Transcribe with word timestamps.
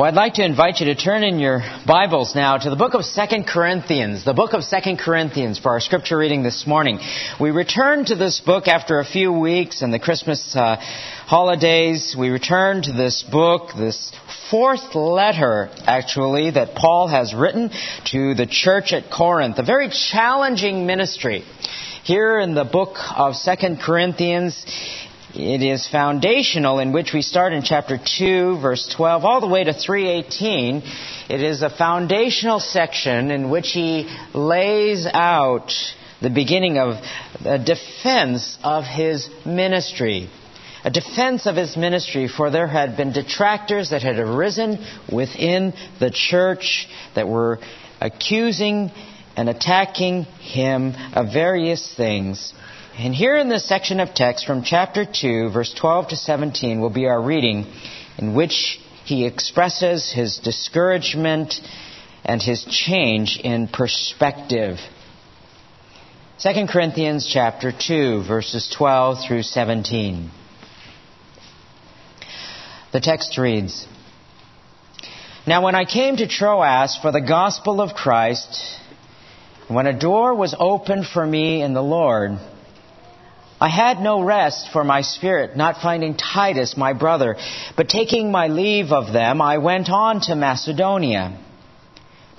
Well, 0.00 0.08
I'd 0.08 0.14
like 0.14 0.32
to 0.34 0.44
invite 0.46 0.80
you 0.80 0.86
to 0.86 0.94
turn 0.94 1.22
in 1.22 1.38
your 1.38 1.62
Bibles 1.86 2.34
now 2.34 2.56
to 2.56 2.70
the 2.70 2.74
book 2.74 2.94
of 2.94 3.04
Second 3.04 3.46
Corinthians, 3.46 4.24
the 4.24 4.32
book 4.32 4.54
of 4.54 4.64
Second 4.64 4.98
Corinthians 4.98 5.58
for 5.58 5.72
our 5.72 5.80
scripture 5.80 6.16
reading 6.16 6.42
this 6.42 6.66
morning. 6.66 7.00
We 7.38 7.50
return 7.50 8.06
to 8.06 8.14
this 8.14 8.40
book 8.40 8.66
after 8.66 8.98
a 8.98 9.04
few 9.04 9.30
weeks 9.30 9.82
and 9.82 9.92
the 9.92 9.98
Christmas 9.98 10.56
uh, 10.56 10.76
holidays. 11.26 12.16
We 12.18 12.30
return 12.30 12.80
to 12.84 12.92
this 12.94 13.22
book, 13.22 13.72
this 13.76 14.10
fourth 14.50 14.94
letter, 14.94 15.68
actually, 15.84 16.52
that 16.52 16.74
Paul 16.74 17.08
has 17.08 17.34
written 17.34 17.68
to 18.06 18.34
the 18.34 18.46
church 18.50 18.94
at 18.94 19.10
Corinth, 19.10 19.58
a 19.58 19.62
very 19.62 19.90
challenging 19.90 20.86
ministry. 20.86 21.44
Here 22.04 22.40
in 22.40 22.54
the 22.54 22.64
book 22.64 22.96
of 23.14 23.36
Second 23.36 23.80
Corinthians, 23.82 24.64
it 25.34 25.62
is 25.62 25.86
foundational 25.88 26.80
in 26.80 26.92
which 26.92 27.12
we 27.12 27.22
start 27.22 27.52
in 27.52 27.62
chapter 27.62 27.98
2 27.98 28.58
verse 28.60 28.92
12 28.96 29.24
all 29.24 29.40
the 29.40 29.46
way 29.46 29.62
to 29.62 29.72
318 29.72 30.82
it 31.28 31.42
is 31.42 31.62
a 31.62 31.70
foundational 31.70 32.58
section 32.58 33.30
in 33.30 33.48
which 33.48 33.68
he 33.70 34.08
lays 34.34 35.06
out 35.06 35.72
the 36.20 36.30
beginning 36.30 36.78
of 36.78 36.94
a 37.44 37.58
defense 37.58 38.58
of 38.64 38.84
his 38.84 39.28
ministry 39.46 40.28
a 40.82 40.90
defense 40.90 41.46
of 41.46 41.54
his 41.54 41.76
ministry 41.76 42.26
for 42.26 42.50
there 42.50 42.66
had 42.66 42.96
been 42.96 43.12
detractors 43.12 43.90
that 43.90 44.02
had 44.02 44.18
arisen 44.18 44.84
within 45.12 45.72
the 46.00 46.10
church 46.10 46.88
that 47.14 47.28
were 47.28 47.58
accusing 48.00 48.90
and 49.36 49.48
attacking 49.48 50.24
him 50.24 50.92
of 51.14 51.32
various 51.32 51.94
things 51.96 52.52
and 52.96 53.14
here 53.14 53.36
in 53.36 53.48
this 53.48 53.68
section 53.68 54.00
of 54.00 54.14
text 54.14 54.46
from 54.46 54.62
chapter 54.62 55.06
2, 55.06 55.50
verse 55.50 55.72
12 55.72 56.08
to 56.08 56.16
17, 56.16 56.80
will 56.80 56.90
be 56.90 57.06
our 57.06 57.22
reading 57.22 57.66
in 58.18 58.34
which 58.34 58.80
he 59.04 59.26
expresses 59.26 60.12
his 60.12 60.38
discouragement 60.38 61.54
and 62.24 62.42
his 62.42 62.64
change 62.64 63.40
in 63.42 63.68
perspective. 63.68 64.78
2 66.40 66.66
Corinthians 66.70 67.28
chapter 67.32 67.72
2, 67.72 68.24
verses 68.26 68.68
12 68.76 69.18
through 69.26 69.42
17. 69.44 70.30
The 72.92 73.00
text 73.00 73.38
reads 73.38 73.86
Now, 75.46 75.62
when 75.64 75.76
I 75.76 75.84
came 75.84 76.16
to 76.16 76.26
Troas 76.26 76.98
for 77.00 77.12
the 77.12 77.20
gospel 77.20 77.80
of 77.80 77.94
Christ, 77.94 78.78
when 79.68 79.86
a 79.86 79.98
door 79.98 80.34
was 80.34 80.56
opened 80.58 81.06
for 81.06 81.24
me 81.24 81.62
in 81.62 81.72
the 81.72 81.82
Lord, 81.82 82.32
I 83.60 83.68
had 83.68 84.00
no 84.00 84.22
rest 84.22 84.70
for 84.72 84.84
my 84.84 85.02
spirit, 85.02 85.54
not 85.54 85.82
finding 85.82 86.16
Titus, 86.16 86.78
my 86.78 86.94
brother, 86.94 87.36
but 87.76 87.90
taking 87.90 88.32
my 88.32 88.46
leave 88.46 88.90
of 88.90 89.12
them, 89.12 89.42
I 89.42 89.58
went 89.58 89.90
on 89.90 90.20
to 90.22 90.34
Macedonia. 90.34 91.38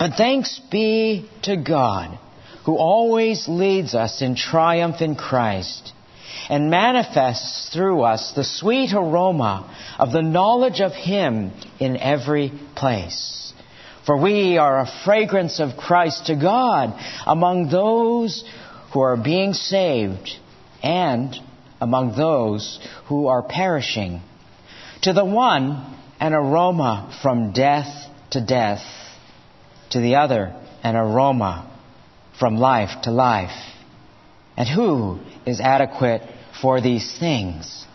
But 0.00 0.14
thanks 0.16 0.60
be 0.72 1.30
to 1.42 1.56
God, 1.56 2.18
who 2.66 2.76
always 2.76 3.46
leads 3.46 3.94
us 3.94 4.20
in 4.20 4.34
triumph 4.34 5.00
in 5.00 5.14
Christ, 5.14 5.92
and 6.48 6.70
manifests 6.70 7.72
through 7.72 8.02
us 8.02 8.32
the 8.34 8.42
sweet 8.42 8.92
aroma 8.92 9.72
of 10.00 10.10
the 10.10 10.22
knowledge 10.22 10.80
of 10.80 10.92
Him 10.92 11.52
in 11.78 11.96
every 11.98 12.52
place. 12.74 13.52
For 14.06 14.16
we 14.16 14.58
are 14.58 14.80
a 14.80 14.90
fragrance 15.04 15.60
of 15.60 15.76
Christ 15.76 16.26
to 16.26 16.34
God 16.34 16.98
among 17.24 17.68
those 17.68 18.42
who 18.92 19.00
are 19.00 19.16
being 19.16 19.52
saved 19.52 20.38
and 20.82 21.34
among 21.80 22.16
those 22.16 22.78
who 23.06 23.26
are 23.26 23.42
perishing. 23.42 24.20
To 25.02 25.12
the 25.12 25.24
one, 25.24 25.96
an 26.20 26.32
aroma 26.32 27.18
from 27.22 27.52
death 27.52 28.08
to 28.30 28.44
death. 28.44 28.82
To 29.90 30.00
the 30.00 30.16
other, 30.16 30.54
an 30.82 30.96
aroma 30.96 31.68
from 32.38 32.56
life 32.56 33.02
to 33.02 33.10
life. 33.10 33.50
And 34.56 34.68
who 34.68 35.20
is 35.46 35.60
adequate 35.60 36.22
for 36.60 36.80
these 36.80 37.18
things? 37.18 37.86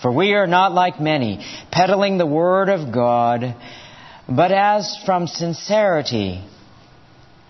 For 0.00 0.10
we 0.12 0.34
are 0.34 0.46
not 0.46 0.72
like 0.72 1.00
many, 1.00 1.44
peddling 1.70 2.18
the 2.18 2.26
word 2.26 2.68
of 2.68 2.92
God, 2.92 3.54
but 4.28 4.52
as 4.52 4.96
from 5.06 5.26
sincerity, 5.26 6.44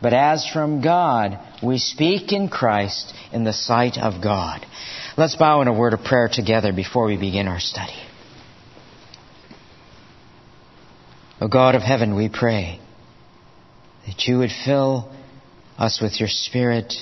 but 0.01 0.13
as 0.13 0.47
from 0.47 0.83
God, 0.83 1.39
we 1.63 1.79
speak 1.79 2.33
in 2.33 2.49
Christ 2.49 3.15
in 3.33 3.45
the 3.45 3.53
sight 3.53 3.97
of 3.99 4.23
God. 4.23 4.67
Let's 5.17 5.37
bow 5.37 5.63
in 5.63 5.69
a 5.69 5.73
word 5.73 5.95
of 5.95 6.05
prayer 6.05 6.29
together 6.33 6.73
before 6.73 7.07
we 7.07 7.17
begin 7.17 7.49
our 7.49 7.61
study. 7.61 7.97
O 11.41 11.49
God 11.49 11.75
of 11.75 11.83
heaven, 11.83 12.15
we 12.15 12.29
pray 12.29 12.81
that 14.07 14.27
you 14.27 14.39
would 14.39 14.51
fill 14.65 15.13
us 15.79 16.01
with 16.01 16.19
your 16.21 16.29
Spirit 16.29 16.95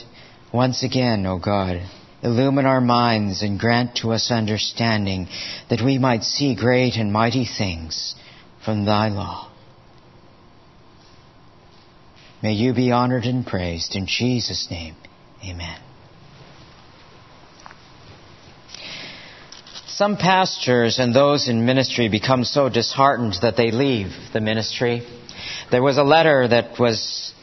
once 0.53 0.83
again, 0.83 1.27
O 1.27 1.39
God. 1.39 1.81
Illumine 2.23 2.67
our 2.67 2.81
minds 2.81 3.43
and 3.43 3.59
grant 3.59 3.97
to 3.97 4.13
us 4.13 4.31
understanding 4.31 5.29
that 5.71 5.83
we 5.83 5.99
might 5.99 6.23
see 6.23 6.55
great 6.55 6.97
and 6.97 7.13
mighty 7.13 7.47
things 7.47 8.15
from 8.65 8.85
thy 8.85 9.09
law. 9.09 9.50
May 12.43 12.53
you 12.53 12.73
be 12.73 12.91
honored 12.91 13.25
and 13.25 13.47
praised. 13.47 13.95
In 13.95 14.07
Jesus' 14.07 14.69
name, 14.71 14.97
amen. 15.45 15.79
Some 19.87 20.17
pastors 20.17 20.99
and 20.99 21.15
those 21.15 21.49
in 21.49 21.67
ministry 21.67 22.09
become 22.09 22.45
so 22.45 22.71
disheartened 22.71 23.35
that 23.43 23.59
they 23.59 23.71
leave 23.71 24.09
the 24.33 24.41
ministry. 24.41 25.03
There 25.71 25.83
was 25.83 25.99
a 25.99 26.03
letter 26.03 26.49
that 26.49 26.79
was 26.79 27.35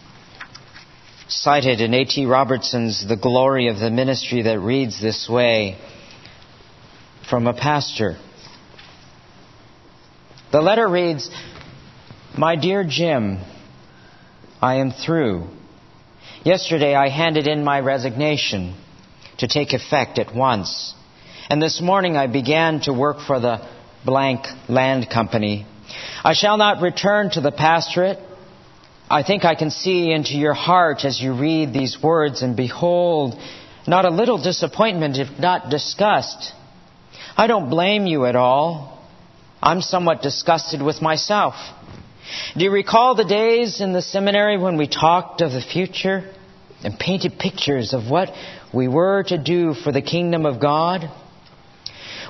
cited 1.28 1.82
in 1.82 1.94
A.T. 1.94 2.26
Robertson's 2.26 3.08
The 3.08 3.18
Glory 3.18 3.68
of 3.68 3.78
the 3.78 3.92
Ministry 3.92 4.42
that 4.44 4.60
reads 4.60 5.00
this 5.00 5.30
way 5.30 5.78
from 7.30 7.46
a 7.46 7.54
pastor. 7.54 8.18
The 10.52 10.62
letter 10.62 10.88
reads, 10.88 11.30
My 12.36 12.56
dear 12.56 12.84
Jim, 12.88 13.40
I 14.62 14.76
am 14.76 14.92
through. 14.92 15.48
Yesterday 16.44 16.96
I 16.96 17.10
handed 17.10 17.48
in 17.48 17.64
my 17.64 17.80
resignation 17.80 18.76
to 19.38 19.48
take 19.48 19.74
effect 19.74 20.18
at 20.18 20.34
once. 20.36 20.96
And 21.50 21.62
this 21.62 21.80
morning 21.80 22.18
I 22.18 22.28
began 22.28 22.82
to 22.82 22.94
work 22.94 23.20
for 23.20 23.40
the 23.40 23.68
blank 24.04 24.46
land 24.68 25.10
company. 25.12 25.68
I 26.24 26.34
shall 26.34 26.58
not 26.58 26.82
return 26.82 27.30
to 27.32 27.42
the 27.42 27.52
pastorate. 27.52 28.18
I 29.10 29.24
think 29.24 29.46
I 29.46 29.56
can 29.56 29.70
see 29.70 30.12
into 30.12 30.34
your 30.34 30.56
heart 30.56 31.06
as 31.06 31.22
you 31.22 31.34
read 31.40 31.72
these 31.72 32.02
words 32.02 32.42
and 32.42 32.58
behold, 32.58 33.40
not 33.86 34.06
a 34.06 34.10
little 34.10 34.42
disappointment, 34.42 35.18
if 35.18 35.40
not 35.40 35.70
disgust. 35.70 36.52
I 37.38 37.46
don't 37.46 37.70
blame 37.70 38.08
you 38.08 38.26
at 38.26 38.36
all. 38.36 39.08
I'm 39.62 39.82
somewhat 39.82 40.24
disgusted 40.24 40.82
with 40.82 41.02
myself. 41.02 41.56
Do 42.58 42.64
you 42.64 42.72
recall 42.72 43.16
the 43.16 43.26
days 43.26 43.82
in 43.82 43.94
the 43.94 44.02
seminary 44.02 44.58
when 44.58 44.78
we 44.78 44.88
talked 44.88 45.42
of 45.42 45.52
the 45.52 45.62
future 45.62 46.34
and 46.84 46.98
painted 46.98 47.40
pictures 47.40 47.94
of 47.94 48.10
what 48.10 48.30
we 48.74 48.88
were 48.88 49.24
to 49.24 49.38
do 49.38 49.74
for 49.74 49.92
the 49.92 50.02
kingdom 50.02 50.46
of 50.46 50.60
God? 50.60 51.10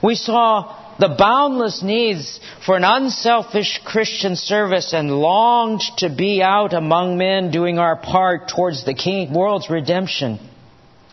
We 0.03 0.16
saw 0.16 0.96
the 1.00 1.16
boundless 1.18 1.84
needs 1.84 2.40
for 2.66 2.75
an 2.75 2.84
unselfish 2.84 3.80
Christian 3.86 4.36
service 4.36 4.94
and 4.94 5.12
longed 5.12 5.81
to 5.97 6.09
be 6.09 6.41
out 6.41 6.74
among 6.74 7.18
men 7.18 7.52
doing 7.52 7.78
our 7.78 7.96
part 7.96 8.50
towards 8.50 8.86
the 8.86 8.94
king, 8.94 9.34
world's 9.34 9.69
redemption. 9.69 10.40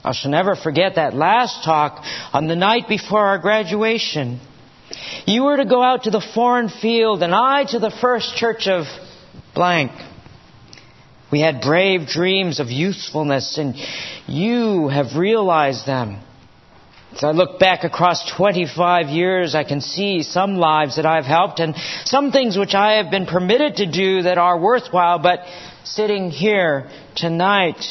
I 0.02 0.12
shall 0.12 0.30
never 0.30 0.54
forget 0.54 0.96
that 0.96 1.14
last 1.14 1.64
talk 1.64 2.04
on 2.32 2.46
the 2.46 2.56
night 2.56 2.88
before 2.88 3.20
our 3.20 3.38
graduation. 3.38 4.40
You 5.26 5.44
were 5.44 5.56
to 5.56 5.64
go 5.64 5.82
out 5.82 6.04
to 6.04 6.10
the 6.10 6.20
foreign 6.34 6.68
field 6.68 7.22
and 7.22 7.34
I 7.34 7.64
to 7.64 7.78
the 7.78 7.90
first 7.90 8.36
church 8.36 8.66
of 8.68 8.84
blank. 9.54 9.92
We 11.30 11.40
had 11.40 11.60
brave 11.60 12.06
dreams 12.06 12.60
of 12.60 12.70
usefulness 12.70 13.58
and 13.58 13.74
you 14.26 14.88
have 14.88 15.16
realized 15.16 15.86
them. 15.86 16.20
As 17.14 17.22
I 17.22 17.30
look 17.30 17.60
back 17.60 17.84
across 17.84 18.28
25 18.36 19.06
years, 19.08 19.54
I 19.54 19.62
can 19.62 19.80
see 19.80 20.22
some 20.22 20.56
lives 20.56 20.96
that 20.96 21.06
I've 21.06 21.24
helped 21.24 21.60
and 21.60 21.76
some 22.04 22.32
things 22.32 22.56
which 22.56 22.74
I 22.74 22.94
have 22.94 23.10
been 23.10 23.26
permitted 23.26 23.76
to 23.76 23.86
do 23.90 24.22
that 24.22 24.36
are 24.36 24.58
worthwhile, 24.58 25.20
but 25.20 25.40
sitting 25.84 26.30
here 26.30 26.90
tonight, 27.14 27.84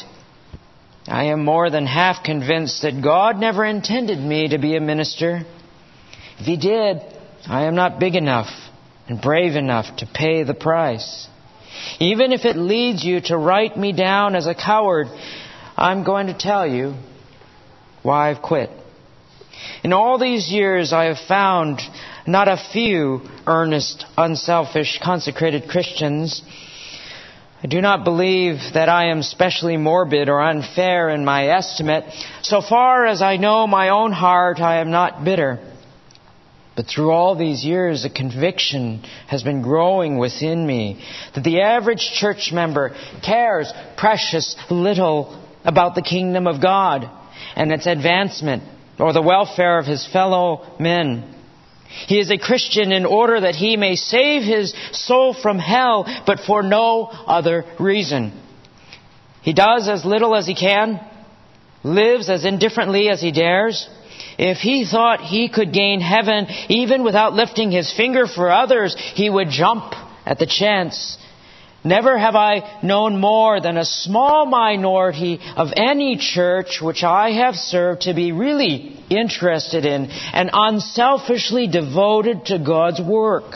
I 1.08 1.26
am 1.26 1.46
more 1.46 1.70
than 1.70 1.86
half 1.86 2.24
convinced 2.24 2.82
that 2.82 3.02
God 3.02 3.38
never 3.38 3.64
intended 3.64 4.20
me 4.20 4.50
to 4.50 4.58
be 4.58 4.76
a 4.76 4.82
minister. 4.82 5.46
If 6.44 6.48
He 6.48 6.58
did, 6.58 7.02
I 7.48 7.68
am 7.68 7.76
not 7.76 8.02
big 8.02 8.16
enough 8.16 8.50
and 9.08 9.22
brave 9.22 9.56
enough 9.56 9.96
to 10.00 10.06
pay 10.06 10.44
the 10.44 10.54
price. 10.54 11.30
Even 12.02 12.34
if 12.34 12.44
it 12.44 12.58
leads 12.58 13.02
you 13.02 13.22
to 13.28 13.38
write 13.38 13.78
me 13.78 13.94
down 13.94 14.36
as 14.36 14.46
a 14.46 14.54
coward, 14.54 15.08
I'm 15.78 16.04
going 16.04 16.28
to 16.28 16.38
tell 16.38 16.68
you 16.68 16.96
why 18.02 18.30
I've 18.30 18.42
quit. 18.42 18.72
In 19.86 19.94
all 19.94 20.20
these 20.20 20.52
years, 20.52 20.92
I 20.92 21.06
have 21.06 21.26
found 21.30 21.80
not 22.28 22.50
a 22.50 22.62
few 22.74 23.22
earnest, 23.48 24.06
unselfish, 24.18 25.00
consecrated 25.02 25.70
Christians. 25.70 26.42
I 27.64 27.68
do 27.68 27.80
not 27.80 28.04
believe 28.04 28.58
that 28.74 28.90
I 28.90 29.12
am 29.12 29.24
specially 29.24 29.78
morbid 29.78 30.28
or 30.28 30.42
unfair 30.42 31.08
in 31.08 31.24
my 31.24 31.48
estimate. 31.48 32.04
So 32.42 32.60
far 32.60 33.06
as 33.06 33.22
I 33.22 33.38
know 33.38 33.66
my 33.66 33.88
own 33.88 34.12
heart, 34.12 34.60
I 34.60 34.82
am 34.82 34.92
not 34.92 35.24
bitter. 35.24 35.70
But 36.76 36.88
through 36.88 37.12
all 37.12 37.36
these 37.36 37.64
years, 37.64 38.04
a 38.04 38.10
conviction 38.10 39.04
has 39.28 39.44
been 39.44 39.62
growing 39.62 40.18
within 40.18 40.66
me 40.66 41.04
that 41.36 41.44
the 41.44 41.62
average 41.62 42.12
church 42.16 42.52
member 42.52 42.96
cares 43.24 43.72
precious 43.96 44.56
little 44.72 45.40
about 45.64 45.94
the 45.94 46.02
kingdom 46.02 46.48
of 46.48 46.62
God 46.62 47.08
and 47.56 47.72
its 47.72 47.86
advancement 47.86 48.64
or 49.00 49.14
the 49.14 49.22
welfare 49.22 49.78
of 49.78 49.86
his 49.86 50.08
fellow 50.12 50.76
men. 50.80 51.36
He 52.08 52.20
is 52.20 52.32
a 52.32 52.40
Christian 52.40 52.92
in 52.92 53.06
order 53.06 53.40
that 53.42 53.56
he 53.56 53.78
may 53.78 53.96
save 53.96 54.42
his 54.42 54.74
soul 54.92 55.34
from 55.34 55.60
hell, 55.60 56.06
but 56.26 56.40
for 56.40 56.64
no 56.64 57.06
other 57.06 57.66
reason. 57.80 58.34
He 59.44 59.54
does 59.54 59.88
as 59.88 60.04
little 60.04 60.36
as 60.36 60.48
he 60.48 60.56
can, 60.56 61.00
lives 61.84 62.30
as 62.30 62.46
indifferently 62.46 63.10
as 63.10 63.22
he 63.22 63.32
dares, 63.32 63.88
if 64.38 64.58
he 64.58 64.86
thought 64.86 65.22
he 65.22 65.50
could 65.50 65.74
gain 65.74 66.00
heaven 66.00 66.48
even 66.70 67.04
without 67.04 67.34
lifting 67.34 67.72
his 67.72 67.92
finger 67.92 68.28
for 68.28 68.52
others, 68.52 68.96
he 68.96 69.30
would 69.30 69.50
jump 69.50 69.94
at 70.26 70.40
the 70.40 70.46
chance. 70.46 71.18
Never 71.84 72.18
have 72.18 72.36
I 72.36 72.80
known 72.82 73.20
more 73.20 73.60
than 73.60 73.78
a 73.78 73.84
small 73.84 74.46
minority 74.46 75.40
of 75.58 75.70
any 75.76 76.16
church 76.18 76.80
which 76.82 77.04
I 77.04 77.32
have 77.32 77.56
served 77.56 78.04
to 78.04 78.14
be 78.14 78.32
really 78.32 79.04
interested 79.10 79.86
in 79.86 80.10
and 80.10 80.50
unselfishly 80.54 81.68
devoted 81.68 82.46
to 82.46 82.60
God's 82.60 83.02
work. 83.02 83.56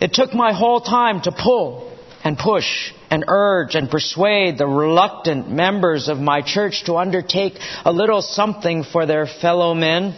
It 0.00 0.14
took 0.14 0.32
my 0.32 0.52
whole 0.52 0.80
time 0.80 1.20
to 1.22 1.32
pull 1.32 1.92
and 2.24 2.38
push 2.38 2.92
and 3.10 3.24
urge 3.28 3.74
and 3.74 3.90
persuade 3.90 4.58
the 4.58 4.66
reluctant 4.66 5.50
members 5.50 6.08
of 6.08 6.18
my 6.18 6.42
church 6.42 6.84
to 6.84 6.96
undertake 6.96 7.54
a 7.84 7.92
little 7.92 8.22
something 8.22 8.84
for 8.84 9.06
their 9.06 9.26
fellow 9.26 9.74
men. 9.74 10.14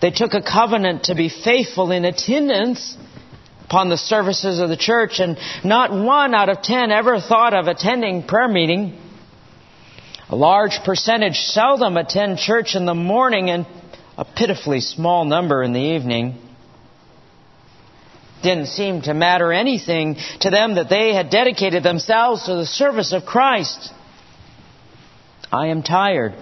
They 0.00 0.10
took 0.10 0.34
a 0.34 0.42
covenant 0.42 1.04
to 1.04 1.14
be 1.14 1.28
faithful 1.28 1.90
in 1.92 2.04
attendance 2.04 2.96
upon 3.64 3.88
the 3.88 3.96
services 3.96 4.60
of 4.60 4.68
the 4.68 4.76
church, 4.76 5.20
and 5.20 5.38
not 5.64 5.92
one 5.92 6.34
out 6.34 6.50
of 6.50 6.62
ten 6.62 6.90
ever 6.90 7.20
thought 7.20 7.54
of 7.54 7.68
attending 7.68 8.24
prayer 8.24 8.48
meeting. 8.48 8.98
A 10.28 10.36
large 10.36 10.80
percentage 10.84 11.38
seldom 11.38 11.96
attend 11.96 12.38
church 12.38 12.74
in 12.74 12.84
the 12.84 12.94
morning 12.94 13.48
and 13.48 13.66
a 14.18 14.24
pitifully 14.24 14.80
small 14.80 15.24
number 15.24 15.62
in 15.62 15.72
the 15.72 15.80
evening 15.80 16.38
didn't 18.42 18.66
seem 18.66 19.02
to 19.02 19.14
matter 19.14 19.52
anything 19.52 20.16
to 20.40 20.50
them 20.50 20.74
that 20.74 20.88
they 20.88 21.14
had 21.14 21.30
dedicated 21.30 21.82
themselves 21.82 22.44
to 22.44 22.54
the 22.54 22.66
service 22.66 23.12
of 23.12 23.24
Christ. 23.24 23.92
I 25.52 25.68
am 25.68 25.82
tired 25.82 26.34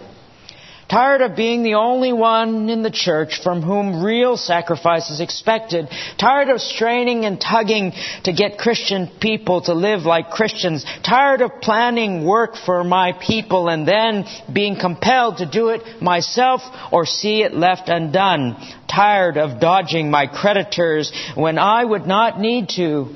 tired 0.90 1.20
of 1.20 1.36
being 1.36 1.62
the 1.62 1.74
only 1.74 2.12
one 2.12 2.68
in 2.68 2.82
the 2.82 2.90
church 2.90 3.40
from 3.42 3.62
whom 3.62 4.02
real 4.02 4.36
sacrifice 4.36 5.08
is 5.10 5.20
expected, 5.20 5.88
tired 6.18 6.48
of 6.48 6.60
straining 6.60 7.24
and 7.24 7.40
tugging 7.40 7.92
to 8.24 8.32
get 8.32 8.58
Christian 8.58 9.08
people 9.20 9.62
to 9.62 9.72
live 9.72 10.00
like 10.00 10.30
Christians, 10.30 10.84
tired 11.04 11.42
of 11.42 11.60
planning 11.62 12.24
work 12.24 12.56
for 12.56 12.82
my 12.82 13.12
people 13.12 13.68
and 13.68 13.86
then 13.86 14.24
being 14.52 14.78
compelled 14.78 15.38
to 15.38 15.46
do 15.46 15.68
it 15.68 16.02
myself 16.02 16.60
or 16.90 17.06
see 17.06 17.42
it 17.42 17.54
left 17.54 17.88
undone, 17.88 18.56
tired 18.88 19.36
of 19.36 19.60
dodging 19.60 20.10
my 20.10 20.26
creditors 20.26 21.12
when 21.36 21.58
I 21.58 21.84
would 21.84 22.06
not 22.06 22.40
need 22.40 22.70
to. 22.70 23.14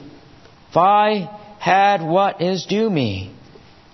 If 0.70 0.76
I 0.76 1.40
had 1.58 2.02
what 2.02 2.40
is 2.40 2.66
due 2.66 2.88
me, 2.88 3.34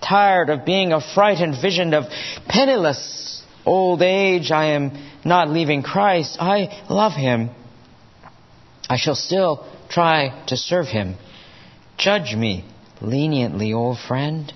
tired 0.07 0.49
of 0.49 0.65
being 0.65 0.93
a 0.93 1.01
frightened 1.13 1.55
vision 1.61 1.93
of 1.93 2.05
penniless 2.47 3.40
old 3.65 4.01
age, 4.01 4.51
I 4.51 4.73
am 4.73 4.91
not 5.23 5.49
leaving 5.49 5.83
Christ. 5.83 6.37
I 6.39 6.83
love 6.89 7.13
Him. 7.13 7.49
I 8.89 8.97
shall 8.97 9.15
still 9.15 9.65
try 9.89 10.43
to 10.47 10.57
serve 10.57 10.87
Him. 10.87 11.15
Judge 11.97 12.35
me 12.35 12.65
leniently, 13.01 13.73
old 13.73 13.99
friend. 13.99 14.51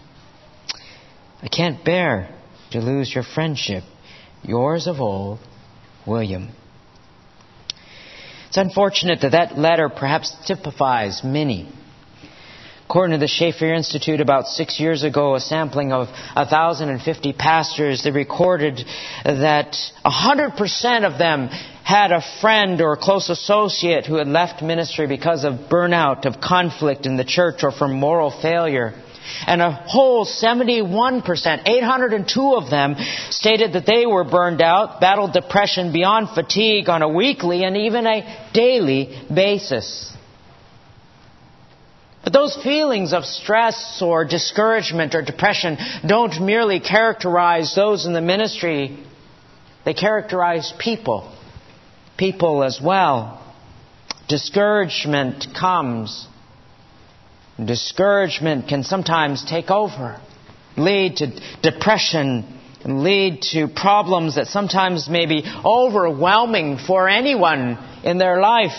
I 1.41 1.47
can't 1.47 1.83
bear 1.83 2.35
to 2.71 2.79
lose 2.79 3.13
your 3.13 3.23
friendship. 3.23 3.83
Yours 4.43 4.87
of 4.87 4.99
old, 4.99 5.39
William. 6.05 6.49
It's 8.47 8.57
unfortunate 8.57 9.21
that 9.21 9.31
that 9.31 9.57
letter 9.57 9.89
perhaps 9.89 10.33
typifies 10.47 11.23
many 11.23 11.71
According 12.87 13.17
to 13.17 13.23
the 13.23 13.27
Schaeffer 13.27 13.73
Institute, 13.73 14.21
about 14.21 14.45
six 14.45 14.79
years 14.79 15.03
ago, 15.03 15.33
a 15.33 15.39
sampling 15.39 15.91
of 15.91 16.07
1,050 16.35 17.33
pastors, 17.33 18.03
they 18.03 18.11
recorded 18.11 18.79
that 19.23 19.75
100% 20.05 21.03
of 21.03 21.17
them 21.17 21.47
had 21.83 22.11
a 22.11 22.21
friend 22.41 22.79
or 22.81 22.93
a 22.93 22.97
close 22.97 23.29
associate 23.29 24.05
who 24.05 24.17
had 24.17 24.27
left 24.27 24.61
ministry 24.61 25.07
because 25.07 25.45
of 25.45 25.67
burnout, 25.67 26.27
of 26.27 26.39
conflict 26.39 27.07
in 27.07 27.17
the 27.17 27.23
church, 27.23 27.63
or 27.63 27.71
from 27.71 27.99
moral 27.99 28.29
failure. 28.29 28.93
And 29.47 29.63
a 29.63 29.71
whole 29.71 30.27
71%, 30.27 31.67
802 31.67 32.53
of 32.55 32.69
them, 32.69 32.95
stated 33.31 33.73
that 33.73 33.87
they 33.87 34.05
were 34.05 34.23
burned 34.23 34.61
out, 34.61 35.01
battled 35.01 35.33
depression 35.33 35.91
beyond 35.91 36.29
fatigue 36.29 36.87
on 36.87 37.01
a 37.01 37.09
weekly 37.09 37.63
and 37.63 37.75
even 37.75 38.05
a 38.05 38.51
daily 38.53 39.25
basis. 39.33 40.14
But 42.25 42.33
those 42.33 42.57
feelings 42.63 43.13
of 43.13 43.23
stress 43.23 44.01
or 44.01 44.25
discouragement 44.25 45.13
or 45.13 45.21
depression 45.21 45.77
don't 46.05 46.43
merely 46.43 46.79
characterize 46.79 47.75
those 47.75 48.07
in 48.07 48.13
the 48.13 48.21
ministry, 48.21 48.97
they 49.85 49.93
characterize 49.93 50.73
people. 50.79 51.31
People 52.17 52.63
as 52.63 52.81
well. 52.83 53.41
Discouragement 54.27 55.45
comes. 55.57 56.27
Discouragement 57.63 58.67
can 58.67 58.81
sometimes 58.81 59.45
take 59.45 59.69
over, 59.69 60.19
lead 60.77 61.17
to 61.17 61.27
depression, 61.61 62.59
and 62.83 63.03
lead 63.03 63.43
to 63.53 63.67
problems 63.67 64.35
that 64.35 64.47
sometimes 64.47 65.07
may 65.07 65.27
be 65.27 65.43
overwhelming 65.63 66.79
for 66.79 67.07
anyone 67.07 67.77
in 68.03 68.17
their 68.17 68.41
life. 68.41 68.71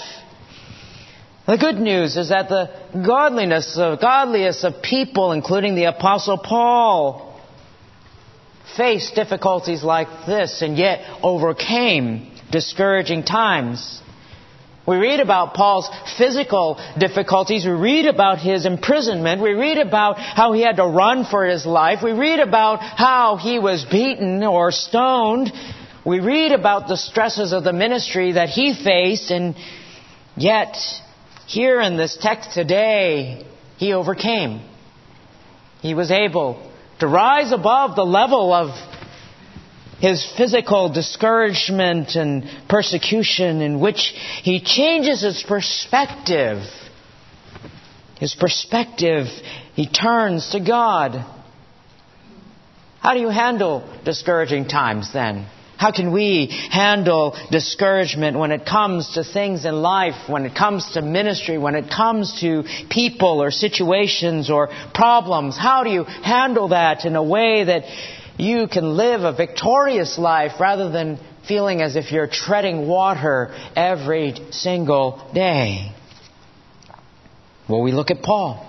The 1.46 1.58
good 1.58 1.76
news 1.76 2.16
is 2.16 2.31
that 2.31 2.48
the 2.48 2.70
godliness 3.06 3.78
of 3.78 4.00
godliest 4.00 4.64
of 4.64 4.82
people, 4.82 5.30
including 5.30 5.76
the 5.76 5.85
apostle 5.85 6.38
Paul, 6.38 7.40
faced 8.76 9.14
difficulties 9.14 9.85
like 9.85 10.09
this 10.26 10.61
and 10.62 10.76
yet 10.76 11.04
overcame 11.23 12.32
discouraging 12.50 13.23
times. 13.23 14.02
We 14.88 14.97
read 14.97 15.21
about 15.21 15.54
Paul's 15.54 15.88
physical 16.18 16.80
difficulties. 16.99 17.64
We 17.64 17.73
read 17.73 18.06
about 18.06 18.38
his 18.38 18.66
imprisonment. 18.66 19.40
We 19.40 19.52
read 19.52 19.78
about 19.78 20.18
how 20.18 20.52
he 20.52 20.62
had 20.62 20.76
to 20.76 20.87
run 20.87 21.25
for 21.25 21.44
his 21.44 21.64
life. 21.64 22.00
We 22.02 22.12
read 22.12 22.40
about 22.40 22.80
how 22.80 23.37
he 23.37 23.61
was 23.61 23.85
beaten 23.85 24.42
or 24.42 24.73
stoned. 24.73 25.52
We 26.04 26.18
read 26.18 26.52
about 26.52 26.88
the 26.88 26.97
stresses 26.97 27.52
of 27.52 27.62
the 27.62 27.73
ministry 27.73 28.32
that 28.32 28.49
he 28.49 28.75
faced 28.75 29.30
and 29.30 29.56
yet 30.37 30.76
here 31.47 31.81
in 31.81 31.97
this 31.97 32.19
text 32.21 32.53
today, 32.53 33.47
he 33.76 33.93
overcame. 33.93 34.61
He 35.81 35.95
was 35.95 36.11
able 36.11 36.71
to 36.99 37.07
rise 37.07 37.53
above 37.53 37.95
the 37.95 38.05
level 38.05 38.53
of 38.53 38.71
his 40.00 40.26
physical 40.37 40.93
discouragement 40.93 42.17
and 42.17 42.45
persecution, 42.69 43.62
in 43.62 43.81
which 43.81 44.12
he 44.43 44.61
changes 44.61 45.23
his 45.23 45.43
perspective. 45.47 46.62
His 48.19 48.35
perspective, 48.35 49.26
he 49.75 49.88
turns 49.88 50.50
to 50.50 50.61
God. 50.61 51.25
How 53.00 53.15
do 53.15 53.21
you 53.21 53.29
handle 53.29 53.88
discouraging 54.05 54.69
times 54.69 55.12
then? 55.12 55.47
How 55.76 55.92
can 55.92 56.11
we 56.12 56.47
handle 56.71 57.37
discouragement 57.50 58.38
when 58.38 58.50
it 58.50 58.64
comes 58.64 59.12
to 59.14 59.25
things 59.25 59.66
in 59.66 59.75
life, 59.75 60.28
when 60.28 60.47
it 60.47 60.54
comes 60.54 60.92
to 60.92 61.02
ministry, 61.02 61.59
when 61.59 61.75
it 61.75 61.90
comes 61.90 62.40
to 62.40 62.64
people 62.88 63.42
or 63.42 63.50
situations 63.50 64.50
or 64.50 64.71
problems? 64.95 65.56
How 65.59 65.85
do 65.85 65.90
you 65.90 66.04
handle 66.04 66.68
that 66.68 67.04
in 67.04 67.14
a 67.14 67.23
way 67.23 67.64
that 67.64 67.85
you 68.38 68.68
can 68.68 68.97
live 68.97 69.23
a 69.23 69.35
victorious 69.35 70.18
life 70.18 70.52
rather 70.59 70.90
than 70.90 71.18
feeling 71.47 71.83
as 71.83 71.95
if 71.95 72.11
you're 72.11 72.26
treading 72.26 72.88
water 72.88 73.54
every 73.76 74.35
single 74.52 75.30
day? 75.35 75.92
Well, 77.68 77.83
we 77.83 77.92
look 77.92 78.11
at 78.11 78.23
Paul 78.23 78.66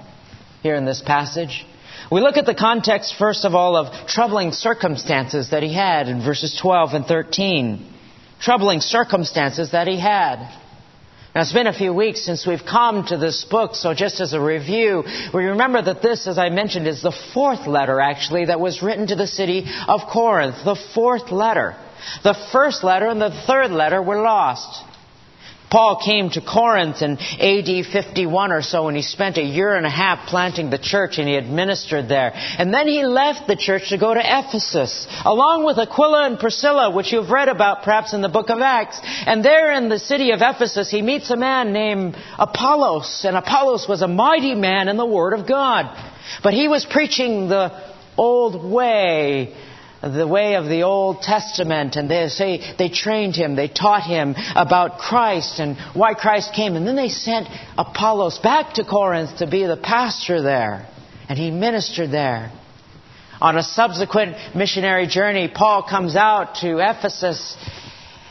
here 0.62 0.76
in 0.76 0.86
this 0.86 1.02
passage. 1.06 1.66
We 2.12 2.22
look 2.22 2.38
at 2.38 2.46
the 2.46 2.56
context, 2.56 3.16
first 3.18 3.46
of 3.46 3.54
all, 3.56 3.76
of 3.76 4.08
troubling 4.08 4.52
circumstances 4.52 5.50
that 5.50 5.64
he 5.64 5.74
had 5.74 6.08
in 6.08 6.24
verses 6.24 6.58
12 6.62 6.94
and 6.94 7.06
13. 7.06 7.94
troubling 8.40 8.82
circumstances 8.82 9.72
that 9.72 9.88
he 9.88 10.00
had. 10.00 10.38
Now, 11.36 11.42
it's 11.42 11.54
been 11.54 11.68
a 11.68 11.74
few 11.74 11.94
weeks 11.94 12.26
since 12.26 12.48
we've 12.48 12.66
come 12.68 13.06
to 13.08 13.18
this 13.18 13.46
book, 13.46 13.76
so 13.76 13.94
just 13.94 14.22
as 14.22 14.34
a 14.34 14.42
review, 14.42 15.04
we 15.34 15.46
remember 15.46 15.82
that 15.82 16.02
this, 16.02 16.26
as 16.28 16.38
I 16.38 16.50
mentioned, 16.50 16.88
is 16.88 17.02
the 17.02 17.16
fourth 17.34 17.68
letter, 17.68 18.00
actually, 18.00 18.46
that 18.46 18.60
was 18.60 18.82
written 18.82 19.08
to 19.08 19.16
the 19.16 19.28
city 19.28 19.66
of 19.88 20.02
Corinth. 20.12 20.56
The 20.66 20.80
fourth 20.96 21.32
letter. 21.32 21.76
The 22.24 22.36
first 22.52 22.84
letter 22.84 23.08
and 23.08 23.22
the 23.22 23.44
third 23.46 23.72
letter 23.72 24.02
were 24.02 24.22
lost. 24.22 24.84
Paul 25.70 26.02
came 26.04 26.30
to 26.32 26.42
Corinth 26.42 27.02
in 27.02 27.18
AD 27.18 27.86
51 27.92 28.52
or 28.52 28.62
so 28.62 28.88
and 28.88 28.96
he 28.96 29.04
spent 29.04 29.38
a 29.38 29.44
year 29.44 29.76
and 29.76 29.86
a 29.86 29.90
half 29.90 30.28
planting 30.28 30.70
the 30.70 30.78
church 30.78 31.18
and 31.18 31.28
he 31.28 31.36
administered 31.36 32.08
there. 32.08 32.32
And 32.34 32.74
then 32.74 32.88
he 32.88 33.04
left 33.04 33.48
the 33.48 33.56
church 33.58 33.90
to 33.90 33.98
go 33.98 34.14
to 34.14 34.22
Ephesus 34.24 35.08
along 35.26 35.66
with 35.66 35.78
Aquila 35.78 36.26
and 36.26 36.40
Priscilla, 36.40 36.90
which 36.90 37.12
you've 37.12 37.30
read 37.30 37.50
about 37.50 37.84
perhaps 37.84 38.14
in 38.14 38.22
the 38.22 38.30
book 38.30 38.50
of 38.50 38.60
Acts. 38.60 39.00
And 39.04 39.44
there 39.44 39.74
in 39.74 39.90
the 39.90 40.00
city 40.00 40.32
of 40.32 40.40
Ephesus 40.42 40.90
he 40.90 41.02
meets 41.02 41.30
a 41.32 41.38
man 41.38 41.74
named 41.74 42.16
Apollos 42.40 43.26
and 43.26 43.36
Apollos 43.36 43.88
was 43.90 44.02
a 44.02 44.08
mighty 44.08 44.56
man 44.56 44.88
in 44.88 44.96
the 44.96 45.06
Word 45.06 45.34
of 45.34 45.48
God. 45.48 45.86
But 46.44 46.54
he 46.54 46.68
was 46.68 46.86
preaching 46.86 47.50
the 47.50 47.72
old 48.18 48.64
way 48.64 49.54
the 50.02 50.28
way 50.28 50.56
of 50.56 50.66
the 50.66 50.84
Old 50.84 51.22
Testament, 51.22 51.96
and 51.96 52.10
they 52.10 52.28
say 52.28 52.76
they 52.78 52.90
trained 52.90 53.36
him, 53.36 53.56
they 53.56 53.68
taught 53.68 54.04
him 54.04 54.36
about 54.56 55.00
Christ 55.00 55.60
and 55.60 55.78
why 55.94 56.14
Christ 56.14 56.54
came, 56.54 56.76
and 56.76 56.86
then 56.86 56.96
they 56.96 57.10
sent 57.10 57.48
Apollos 57.78 58.40
back 58.40 58.76
to 58.76 58.84
Corinth 58.84 59.38
to 59.38 59.48
be 59.48 59.66
the 59.66 59.78
pastor 59.78 60.42
there, 60.42 60.88
and 61.28 61.38
he 61.38 61.50
ministered 61.50 62.12
there. 62.12 62.52
On 63.42 63.58
a 63.58 63.64
subsequent 63.64 64.36
missionary 64.56 65.08
journey, 65.08 65.48
Paul 65.54 65.84
comes 65.84 66.16
out 66.16 66.56
to 66.62 66.78
Ephesus, 66.78 67.58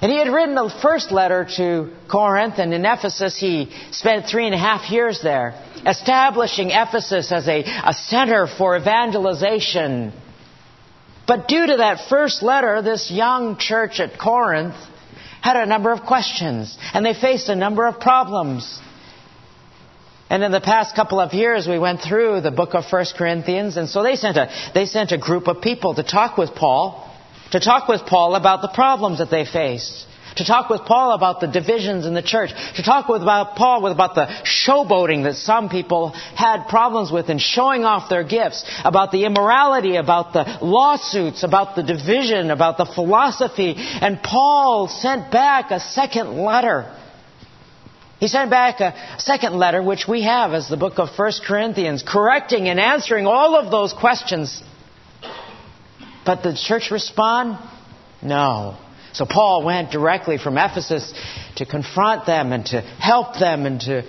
and 0.01 0.11
he 0.11 0.19
had 0.19 0.29
written 0.29 0.55
the 0.55 0.73
first 0.83 1.11
letter 1.11 1.49
to 1.57 1.93
Corinth, 2.09 2.55
and 2.59 2.73
in 2.73 2.85
Ephesus 2.85 3.37
he 3.39 3.73
spent 3.91 4.27
three 4.27 4.47
and 4.47 4.55
a 4.55 4.59
half 4.59 4.91
years 4.91 5.21
there, 5.23 5.61
establishing 5.85 6.71
Ephesus 6.71 7.33
as 7.33 7.49
a, 7.49 7.63
a 7.63 7.93
center 7.93 8.47
for 8.47 8.77
evangelization 8.77 10.13
but 11.27 11.49
due 11.49 11.67
to 11.67 11.77
that 11.79 12.09
first 12.09 12.43
letter, 12.43 12.83
this 12.83 13.11
young 13.11 13.57
church 13.59 14.01
at 14.01 14.19
Corinth 14.19 14.77
had 15.41 15.57
a 15.57 15.67
number 15.67 15.93
of 15.93 16.03
questions, 16.03 16.77
and 16.93 17.05
they 17.05 17.15
faced 17.15 17.49
a 17.49 17.57
number 17.57 17.87
of 17.87 18.01
problems. 18.01 18.81
And 20.29 20.43
in 20.43 20.51
the 20.51 20.61
past 20.61 20.97
couple 20.97 21.21
of 21.21 21.35
years, 21.35 21.69
we 21.69 21.79
went 21.79 22.01
through 22.01 22.41
the 22.41 22.51
book 22.51 22.75
of 22.75 22.85
1 22.91 23.05
Corinthians, 23.17 23.77
and 23.77 23.89
so 23.89 24.03
they 24.03 24.17
sent 24.17 24.37
a, 24.37 24.51
they 24.75 24.87
sent 24.87 25.13
a 25.13 25.19
group 25.19 25.47
of 25.47 25.63
people 25.63 25.95
to 25.95 26.03
talk 26.03 26.37
with 26.37 26.55
Paul, 26.55 27.09
to 27.53 27.61
talk 27.61 27.89
with 27.89 28.07
Paul 28.07 28.35
about 28.35 28.63
the 28.63 28.73
problems 28.75 29.19
that 29.19 29.31
they 29.31 29.45
faced 29.45 30.07
to 30.37 30.45
talk 30.45 30.69
with 30.69 30.83
Paul 30.85 31.13
about 31.13 31.41
the 31.41 31.47
divisions 31.47 32.07
in 32.07 32.15
the 32.15 32.23
church, 32.23 32.51
to 32.77 32.83
talk 32.83 33.09
with 33.09 33.23
about 33.23 33.57
Paul 33.57 33.87
about 33.87 34.15
the 34.15 34.27
showboating 34.45 35.25
that 35.25 35.37
some 35.37 35.69
people 35.69 36.11
had 36.11 36.67
problems 36.69 37.11
with 37.11 37.31
in 37.31 37.39
showing 37.39 37.85
off 37.85 38.11
their 38.11 38.25
gifts, 38.25 38.65
about 38.85 39.13
the 39.13 39.25
immorality, 39.25 39.97
about 39.97 40.33
the 40.33 40.59
lawsuits, 40.61 41.43
about 41.43 41.77
the 41.77 41.83
division, 41.83 42.51
about 42.51 42.77
the 42.77 42.87
philosophy. 42.87 43.75
And 43.77 44.23
Paul 44.23 44.89
sent 44.89 45.31
back 45.33 45.71
a 45.71 45.81
second 45.81 46.37
letter. 46.37 46.95
He 48.21 48.29
sent 48.29 48.51
back 48.51 48.81
a 48.81 48.95
second 49.19 49.55
letter, 49.55 49.83
which 49.83 50.07
we 50.09 50.23
have 50.23 50.53
as 50.53 50.69
the 50.69 50.77
book 50.77 50.99
of 50.99 51.09
1 51.17 51.33
Corinthians, 51.47 52.03
correcting 52.07 52.69
and 52.69 52.81
answering 52.81 53.27
all 53.27 53.57
of 53.57 53.71
those 53.71 53.93
questions. 53.93 54.63
But 56.25 56.43
the 56.43 56.55
church 56.55 56.91
respond? 56.91 57.59
No. 58.23 58.77
So 59.17 59.25
Paul 59.25 59.65
went 59.65 59.91
directly 59.91 60.37
from 60.37 60.59
Ephesus 60.59 61.11
to 61.57 61.65
confront 61.65 62.27
them 62.27 62.53
and 62.53 62.67
to 62.67 62.83
help 62.83 63.39
them 63.39 63.65
and 63.65 63.81
to 63.81 64.03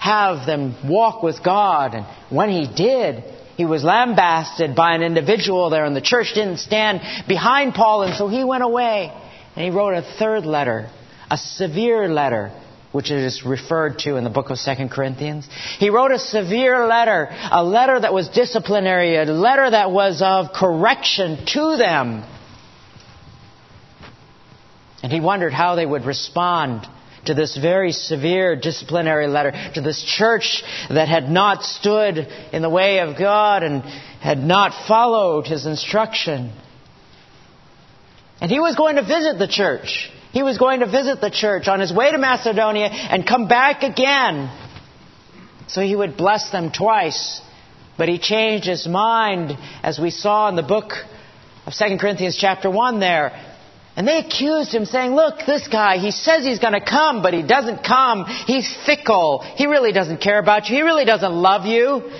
have 0.00 0.46
them 0.46 0.74
walk 0.90 1.22
with 1.22 1.44
God. 1.44 1.94
And 1.94 2.06
when 2.28 2.50
he 2.50 2.66
did, 2.66 3.22
he 3.56 3.64
was 3.64 3.84
lambasted 3.84 4.74
by 4.74 4.96
an 4.96 5.02
individual 5.02 5.70
there, 5.70 5.84
and 5.84 5.94
the 5.94 6.00
church 6.00 6.32
didn't 6.34 6.56
stand 6.56 7.02
behind 7.28 7.74
Paul, 7.74 8.02
and 8.02 8.16
so 8.16 8.26
he 8.26 8.42
went 8.42 8.64
away. 8.64 9.12
And 9.54 9.64
he 9.64 9.70
wrote 9.70 9.94
a 9.94 10.02
third 10.18 10.44
letter, 10.44 10.90
a 11.30 11.36
severe 11.36 12.08
letter, 12.08 12.50
which 12.90 13.12
is 13.12 13.44
referred 13.44 14.00
to 14.00 14.16
in 14.16 14.24
the 14.24 14.30
book 14.30 14.50
of 14.50 14.58
Second 14.58 14.90
Corinthians. 14.90 15.48
He 15.78 15.88
wrote 15.88 16.10
a 16.10 16.18
severe 16.18 16.84
letter, 16.88 17.28
a 17.30 17.62
letter 17.62 18.00
that 18.00 18.12
was 18.12 18.28
disciplinary, 18.28 19.14
a 19.14 19.24
letter 19.24 19.70
that 19.70 19.92
was 19.92 20.20
of 20.20 20.52
correction 20.52 21.46
to 21.46 21.76
them. 21.76 22.24
And 25.02 25.10
he 25.10 25.20
wondered 25.20 25.52
how 25.52 25.74
they 25.74 25.86
would 25.86 26.04
respond 26.04 26.86
to 27.24 27.34
this 27.34 27.56
very 27.56 27.92
severe 27.92 28.56
disciplinary 28.56 29.26
letter, 29.28 29.52
to 29.74 29.80
this 29.80 30.02
church 30.02 30.62
that 30.90 31.08
had 31.08 31.30
not 31.30 31.62
stood 31.62 32.18
in 32.52 32.62
the 32.62 32.70
way 32.70 32.98
of 33.00 33.16
God 33.16 33.62
and 33.62 33.82
had 34.20 34.38
not 34.38 34.86
followed 34.88 35.46
his 35.46 35.66
instruction. 35.66 36.52
And 38.40 38.50
he 38.50 38.58
was 38.58 38.74
going 38.74 38.96
to 38.96 39.02
visit 39.02 39.38
the 39.38 39.46
church. 39.46 40.10
He 40.32 40.42
was 40.42 40.58
going 40.58 40.80
to 40.80 40.86
visit 40.86 41.20
the 41.20 41.30
church 41.30 41.68
on 41.68 41.78
his 41.78 41.92
way 41.92 42.10
to 42.10 42.18
Macedonia 42.18 42.86
and 42.86 43.26
come 43.26 43.46
back 43.46 43.82
again. 43.82 44.50
So 45.68 45.80
he 45.80 45.94
would 45.94 46.16
bless 46.16 46.50
them 46.50 46.72
twice. 46.72 47.40
But 47.96 48.08
he 48.08 48.18
changed 48.18 48.66
his 48.66 48.86
mind, 48.86 49.52
as 49.82 50.00
we 50.00 50.10
saw 50.10 50.48
in 50.48 50.56
the 50.56 50.62
book 50.62 50.92
of 51.66 51.74
2 51.74 51.98
Corinthians 51.98 52.36
chapter 52.36 52.70
1 52.70 52.98
there. 52.98 53.51
And 53.94 54.08
they 54.08 54.18
accused 54.18 54.74
him, 54.74 54.86
saying, 54.86 55.14
Look, 55.14 55.40
this 55.46 55.68
guy, 55.68 55.98
he 55.98 56.10
says 56.12 56.44
he's 56.44 56.58
going 56.58 56.72
to 56.72 56.84
come, 56.84 57.22
but 57.22 57.34
he 57.34 57.42
doesn't 57.42 57.84
come. 57.84 58.24
He's 58.24 58.74
fickle. 58.86 59.40
He 59.40 59.66
really 59.66 59.92
doesn't 59.92 60.18
care 60.18 60.38
about 60.38 60.68
you. 60.68 60.76
He 60.76 60.82
really 60.82 61.04
doesn't 61.04 61.32
love 61.32 61.66
you. 61.66 62.10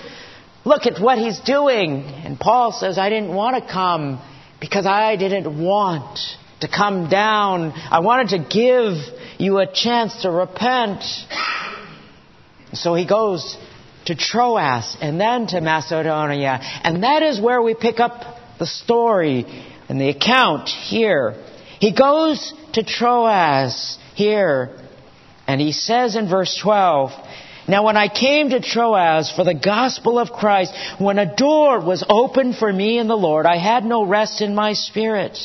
Look 0.65 0.87
at 0.87 1.01
what 1.01 1.19
he's 1.19 1.41
doing. 1.41 2.03
And 2.05 2.39
Paul 2.39 2.73
says, 2.73 2.99
I 2.99 3.09
didn't 3.09 3.35
want 3.35 3.57
to 3.57 3.73
come 3.73 4.21
because 4.61 4.87
I 4.87 5.17
didn't 5.17 5.63
want 5.63 6.19
to 6.61 6.69
come 6.69 7.09
down. 7.09 7.73
I 7.73 8.01
wanted 8.01 8.29
to 8.37 8.39
give 8.39 8.95
you 9.39 9.59
a 9.59 9.67
chance 9.73 10.23
to 10.23 10.31
repent. 10.31 11.03
So 12.75 12.95
he 12.95 13.07
goes 13.07 13.57
to 14.07 14.15
Troas 14.15 14.97
and 15.01 15.21
then 15.21 15.47
to 15.49 15.61
Macedonia. 15.61 16.59
And 16.85 17.03
that 17.03 17.23
is 17.23 17.41
where 17.41 17.63
we 17.63 17.75
pick 17.75 17.99
up 17.99 18.39
the 18.59 18.67
story 18.67 19.45
and 19.89 20.01
the 20.01 20.11
account 20.11 20.69
here. 20.69 21.35
He 21.83 21.91
goes 21.91 22.55
to 22.75 22.85
Troas 22.85 23.99
here, 24.15 24.71
and 25.49 25.61
he 25.61 25.73
says 25.73 26.15
in 26.15 26.29
verse 26.29 26.57
12, 26.63 27.11
Now 27.67 27.85
when 27.85 27.97
I 27.97 28.07
came 28.07 28.51
to 28.51 28.61
Troas 28.61 29.33
for 29.33 29.43
the 29.43 29.53
gospel 29.53 30.17
of 30.21 30.31
Christ, 30.31 30.73
when 30.99 31.19
a 31.19 31.35
door 31.35 31.81
was 31.81 32.05
opened 32.09 32.55
for 32.55 32.73
me 32.73 33.01
in 33.01 33.09
the 33.09 33.17
Lord, 33.17 33.47
I 33.47 33.57
had 33.57 33.85
no 33.85 34.05
rest 34.05 34.43
in 34.43 34.55
my 34.55 34.75
spirit. 34.75 35.37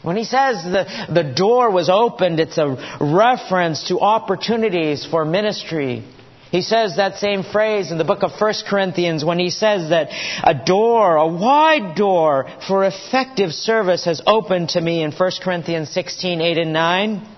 When 0.00 0.16
he 0.16 0.24
says 0.24 0.64
the, 0.64 0.86
the 1.12 1.34
door 1.34 1.70
was 1.70 1.90
opened, 1.90 2.40
it's 2.40 2.56
a 2.56 2.96
reference 2.98 3.88
to 3.88 4.00
opportunities 4.00 5.04
for 5.04 5.26
ministry. 5.26 6.04
He 6.50 6.62
says 6.62 6.96
that 6.96 7.18
same 7.18 7.42
phrase 7.42 7.90
in 7.90 7.98
the 7.98 8.04
book 8.04 8.22
of 8.22 8.32
1 8.40 8.54
Corinthians 8.68 9.24
when 9.24 9.38
he 9.38 9.50
says 9.50 9.90
that 9.90 10.08
a 10.42 10.54
door, 10.54 11.16
a 11.16 11.26
wide 11.26 11.94
door 11.94 12.48
for 12.66 12.84
effective 12.84 13.52
service 13.52 14.06
has 14.06 14.22
opened 14.26 14.70
to 14.70 14.80
me 14.80 15.02
in 15.02 15.12
1 15.12 15.30
Corinthians 15.42 15.90
16, 15.90 16.40
8 16.40 16.58
and 16.58 16.72
9. 16.72 17.28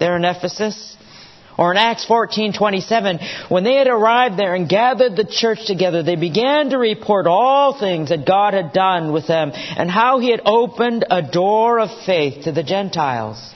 There 0.00 0.16
in 0.16 0.24
Ephesus. 0.24 0.96
Or 1.56 1.70
in 1.70 1.78
Acts 1.78 2.04
14:27, 2.04 3.48
when 3.48 3.64
they 3.64 3.76
had 3.76 3.86
arrived 3.86 4.36
there 4.38 4.54
and 4.54 4.68
gathered 4.68 5.16
the 5.16 5.24
church 5.24 5.64
together, 5.64 6.02
they 6.02 6.16
began 6.16 6.68
to 6.70 6.78
report 6.78 7.26
all 7.26 7.72
things 7.72 8.10
that 8.10 8.26
God 8.26 8.52
had 8.52 8.74
done 8.74 9.10
with 9.12 9.26
them 9.26 9.52
and 9.54 9.90
how 9.90 10.18
he 10.18 10.30
had 10.30 10.42
opened 10.44 11.06
a 11.10 11.22
door 11.22 11.78
of 11.78 11.90
faith 12.04 12.44
to 12.44 12.52
the 12.52 12.62
Gentiles. 12.62 13.54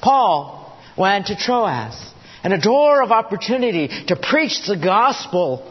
Paul 0.00 0.78
went 0.96 1.26
to 1.26 1.34
Troas 1.36 2.11
and 2.42 2.52
a 2.52 2.60
door 2.60 3.02
of 3.02 3.12
opportunity 3.12 3.88
to 4.06 4.16
preach 4.16 4.66
the 4.66 4.76
gospel 4.76 5.68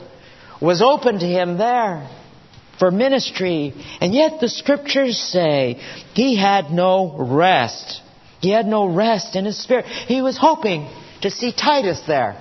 was 0.62 0.82
open 0.82 1.20
to 1.20 1.26
him 1.26 1.58
there 1.58 2.10
for 2.80 2.92
ministry. 2.92 3.74
And 4.00 4.14
yet 4.14 4.40
the 4.40 4.50
scriptures 4.50 5.18
say 5.18 5.80
he 6.14 6.36
had 6.36 6.72
no 6.72 7.16
rest. 7.18 8.02
He 8.40 8.50
had 8.50 8.66
no 8.66 8.86
rest 8.88 9.36
in 9.36 9.46
his 9.46 9.62
spirit. 9.62 9.86
He 9.86 10.22
was 10.22 10.38
hoping 10.38 10.90
to 11.22 11.30
see 11.30 11.52
Titus 11.52 12.02
there. 12.08 12.38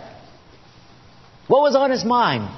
What 1.46 1.62
was 1.62 1.74
on 1.74 1.90
his 1.90 2.04
mind? 2.04 2.48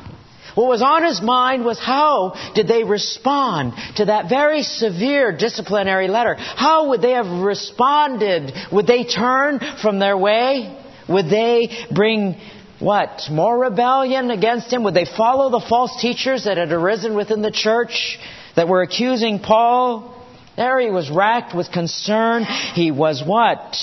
What 0.54 0.68
was 0.68 0.82
on 0.82 1.02
his 1.02 1.22
mind 1.22 1.64
was 1.64 1.78
how 1.78 2.34
did 2.54 2.68
they 2.68 2.84
respond 2.84 3.72
to 3.96 4.04
that 4.06 4.28
very 4.28 4.62
severe 4.62 5.34
disciplinary 5.34 6.08
letter? 6.08 6.34
How 6.34 6.90
would 6.90 7.00
they 7.00 7.12
have 7.12 7.26
responded? 7.26 8.52
Would 8.70 8.86
they 8.86 9.04
turn 9.04 9.60
from 9.80 9.98
their 9.98 10.16
way? 10.16 10.78
Would 11.08 11.26
they 11.26 11.86
bring 11.94 12.36
what? 12.78 13.22
More 13.30 13.58
rebellion 13.58 14.30
against 14.30 14.72
him? 14.72 14.84
Would 14.84 14.94
they 14.94 15.04
follow 15.04 15.50
the 15.50 15.64
false 15.68 16.00
teachers 16.00 16.44
that 16.44 16.56
had 16.56 16.72
arisen 16.72 17.14
within 17.14 17.42
the 17.42 17.50
church 17.50 18.18
that 18.56 18.68
were 18.68 18.82
accusing 18.82 19.38
Paul? 19.38 20.20
There 20.56 20.80
he 20.80 20.90
was 20.90 21.10
racked 21.10 21.54
with 21.54 21.70
concern. 21.70 22.44
He 22.44 22.90
was 22.90 23.22
what? 23.24 23.76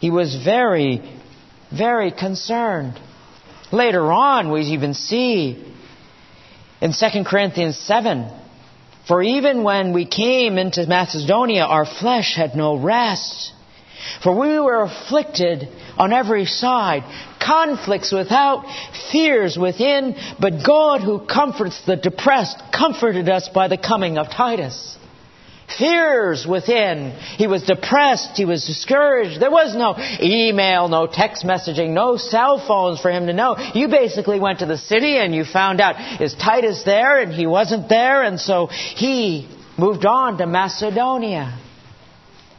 He 0.00 0.10
was 0.10 0.36
very, 0.44 1.00
very 1.70 2.10
concerned. 2.10 3.00
Later 3.72 4.12
on, 4.12 4.52
we 4.52 4.60
even 4.62 4.94
see 4.94 5.64
in 6.80 6.92
2 6.92 7.24
Corinthians 7.24 7.78
7 7.78 8.30
For 9.08 9.22
even 9.22 9.62
when 9.62 9.94
we 9.94 10.04
came 10.04 10.58
into 10.58 10.86
Macedonia, 10.86 11.62
our 11.62 11.86
flesh 11.86 12.34
had 12.36 12.54
no 12.54 12.76
rest. 12.76 13.53
For 14.22 14.38
we 14.38 14.58
were 14.58 14.82
afflicted 14.82 15.68
on 15.96 16.12
every 16.12 16.46
side, 16.46 17.04
conflicts 17.40 18.12
without, 18.12 18.64
fears 19.12 19.56
within, 19.56 20.16
but 20.40 20.64
God 20.64 21.00
who 21.00 21.26
comforts 21.26 21.84
the 21.86 21.96
depressed 21.96 22.60
comforted 22.72 23.28
us 23.28 23.48
by 23.48 23.68
the 23.68 23.78
coming 23.78 24.18
of 24.18 24.28
Titus 24.30 24.98
fears 25.78 26.46
within. 26.46 27.10
He 27.36 27.46
was 27.46 27.62
depressed. 27.62 28.36
He 28.36 28.44
was 28.44 28.64
discouraged. 28.66 29.40
There 29.40 29.50
was 29.50 29.74
no 29.74 29.96
email, 30.20 30.88
no 30.88 31.06
text 31.06 31.44
messaging, 31.44 31.90
no 31.90 32.16
cell 32.16 32.64
phones 32.64 33.00
for 33.00 33.10
him 33.10 33.26
to 33.26 33.32
know. 33.32 33.56
You 33.74 33.88
basically 33.88 34.40
went 34.40 34.60
to 34.60 34.66
the 34.66 34.78
city 34.78 35.16
and 35.16 35.34
you 35.34 35.44
found 35.44 35.80
out, 35.80 36.20
is 36.20 36.34
Titus 36.34 36.82
there? 36.84 37.18
And 37.20 37.32
he 37.32 37.46
wasn't 37.46 37.88
there. 37.88 38.22
And 38.22 38.38
so 38.38 38.66
he 38.66 39.48
moved 39.78 40.06
on 40.06 40.38
to 40.38 40.46
Macedonia. 40.46 41.60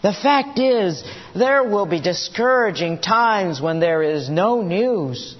The 0.06 0.14
fact 0.14 0.60
is, 0.60 1.04
there 1.34 1.64
will 1.64 1.88
be 1.88 2.00
discouraging 2.00 3.00
times 3.00 3.60
when 3.60 3.80
there 3.80 4.04
is 4.04 4.30
no 4.30 4.62
news 4.62 5.36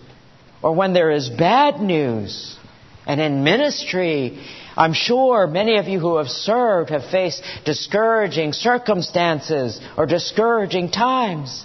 or 0.64 0.74
when 0.74 0.92
there 0.92 1.12
is 1.12 1.30
bad 1.30 1.82
news. 1.82 2.58
And 3.06 3.22
in 3.22 3.44
ministry, 3.44 4.44
I'm 4.76 4.94
sure 4.94 5.46
many 5.46 5.78
of 5.78 5.88
you 5.88 6.00
who 6.00 6.18
have 6.18 6.30
served 6.30 6.90
have 6.90 7.06
faced 7.12 7.44
discouraging 7.64 8.54
circumstances 8.54 9.80
or 9.98 10.08
discouraging 10.08 10.90
times. 10.90 11.64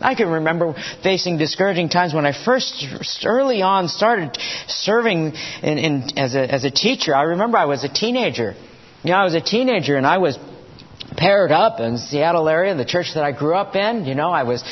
I 0.00 0.14
can 0.14 0.28
remember 0.28 0.76
facing 1.02 1.38
discouraging 1.38 1.88
times 1.88 2.14
when 2.14 2.24
I 2.24 2.44
first, 2.44 2.86
early 3.24 3.62
on, 3.62 3.88
started 3.88 4.38
serving 4.68 5.32
in, 5.64 5.78
in, 5.78 6.16
as, 6.16 6.36
a, 6.36 6.54
as 6.54 6.62
a 6.62 6.70
teacher. 6.70 7.16
I 7.16 7.22
remember 7.34 7.58
I 7.58 7.64
was 7.64 7.82
a 7.82 7.92
teenager. 7.92 8.54
You 9.02 9.10
know, 9.10 9.16
I 9.16 9.24
was 9.24 9.34
a 9.34 9.40
teenager 9.40 9.96
and 9.96 10.06
I 10.06 10.18
was 10.18 10.38
paired 11.22 11.52
up 11.52 11.78
in 11.78 11.98
Seattle 11.98 12.48
area, 12.48 12.74
the 12.74 12.84
church 12.84 13.14
that 13.14 13.22
I 13.22 13.30
grew 13.30 13.54
up 13.54 13.76
in. 13.76 14.06
You 14.06 14.16
know, 14.16 14.30
I 14.30 14.42
was 14.42 14.64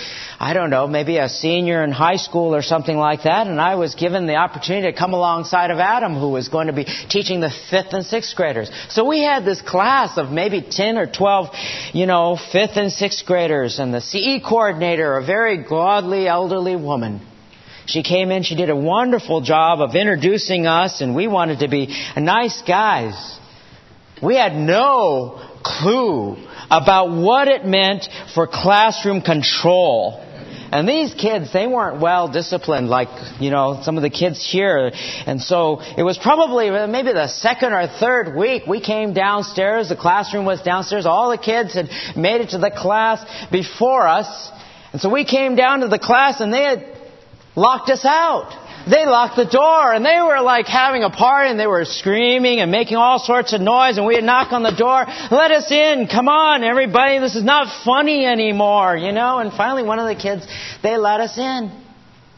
I 0.43 0.55
don't 0.55 0.71
know, 0.71 0.89
maybe 0.89 1.19
a 1.19 1.29
senior 1.29 1.85
in 1.85 1.93
high 1.93 2.17
school 2.17 2.55
or 2.55 2.63
something 2.63 2.97
like 2.97 3.25
that, 3.25 3.47
and 3.47 3.61
I 3.61 3.75
was 3.75 3.95
given 3.95 4.27
the 4.27 4.37
opportunity 4.37 4.91
to 4.91 4.99
come 4.99 5.13
alongside 5.13 5.71
of 5.71 5.79
Adam, 5.79 6.19
who 6.19 6.31
was 6.31 6.49
going 6.49 6.69
to 6.69 6.73
be 6.73 6.87
teaching 7.11 7.41
the 7.41 7.53
fifth 7.71 7.93
and 7.93 8.07
sixth 8.07 8.35
graders. 8.35 8.71
So 8.89 9.07
we 9.07 9.23
had 9.23 9.45
this 9.45 9.61
class 9.61 10.17
of 10.17 10.31
maybe 10.31 10.63
10 10.63 10.97
or 10.97 11.07
12, 11.07 11.55
you 11.93 12.07
know, 12.07 12.39
fifth 12.53 12.77
and 12.77 12.91
sixth 12.91 13.27
graders, 13.27 13.79
and 13.79 13.93
the 13.93 14.01
CE 14.01 14.43
coordinator, 14.43 15.19
a 15.19 15.25
very 15.25 15.63
godly 15.63 16.27
elderly 16.27 16.75
woman. 16.75 17.21
She 17.85 18.03
came 18.03 18.31
in, 18.31 18.43
she 18.43 18.57
did 18.57 18.71
a 18.71 18.77
wonderful 18.77 19.43
job 19.43 19.83
of 19.83 19.95
introducing 19.95 20.67
us, 20.67 21.03
and 21.03 21.15
we 21.15 21.29
wanted 21.29 21.59
to 21.59 21.69
be 21.69 21.95
nice 22.17 22.63
guys. 22.63 23.39
We 24.23 24.37
had 24.37 24.55
no 24.55 25.50
clue 25.63 26.37
about 26.71 27.11
what 27.11 27.49
it 27.49 27.65
meant 27.65 28.09
for 28.35 28.47
classroom 28.47 29.21
control. 29.23 30.27
And 30.73 30.89
these 30.89 31.13
kids, 31.15 31.53
they 31.53 31.67
weren't 31.67 32.01
well 32.01 32.29
disciplined 32.29 32.89
like, 32.89 33.09
you 33.41 33.51
know, 33.51 33.81
some 33.83 33.97
of 33.97 34.03
the 34.03 34.11
kids 34.11 34.49
here. 34.49 34.93
And 35.27 35.43
so 35.43 35.81
it 35.81 36.05
was 36.05 36.17
probably 36.17 36.69
uh, 36.69 36.87
maybe 36.87 37.13
the 37.13 37.27
second 37.27 37.73
or 37.73 37.89
third 37.89 38.37
week 38.37 38.67
we 38.69 38.81
came 38.81 39.13
downstairs. 39.13 39.89
The 39.89 39.97
classroom 39.97 40.45
was 40.45 40.63
downstairs. 40.63 41.07
All 41.07 41.31
the 41.31 41.39
kids 41.39 41.75
had 41.75 41.89
made 42.17 42.41
it 42.41 42.51
to 42.51 42.59
the 42.59 42.71
class 42.71 43.25
before 43.51 44.07
us. 44.07 44.53
And 44.93 45.01
so 45.01 45.09
we 45.09 45.25
came 45.25 45.57
down 45.57 45.81
to 45.81 45.89
the 45.89 45.99
class 45.99 46.41
and 46.41 46.53
they 46.53 46.63
had 46.63 46.87
locked 47.57 47.91
us 47.91 48.05
out 48.05 48.60
they 48.89 49.07
locked 49.07 49.37
the 49.37 49.45
door 49.45 49.93
and 49.93 50.05
they 50.05 50.21
were 50.21 50.41
like 50.41 50.67
having 50.67 51.03
a 51.03 51.11
party 51.11 51.51
and 51.51 51.59
they 51.59 51.67
were 51.67 51.85
screaming 51.85 52.61
and 52.61 52.71
making 52.71 52.97
all 52.97 53.19
sorts 53.19 53.53
of 53.53 53.61
noise 53.61 53.99
and 53.99 54.07
we'd 54.07 54.25
knock 54.25 54.53
on 54.53 54.63
the 54.63 54.75
door, 54.75 55.05
let 55.31 55.51
us 55.51 55.71
in, 55.71 56.07
come 56.07 56.29
on 56.29 56.65
everybody, 56.65 57.19
this 57.19 57.37
is 57.37 57.45
not 57.45 57.85
funny 57.85 58.25
anymore, 58.25 58.97
you 58.97 59.13
know, 59.13 59.39
and 59.39 59.53
finally 59.53 59.83
one 59.83 59.99
of 59.99 60.07
the 60.07 60.21
kids, 60.21 60.47
they 60.83 60.97
let 60.97 61.21
us 61.21 61.37
in. 61.37 61.71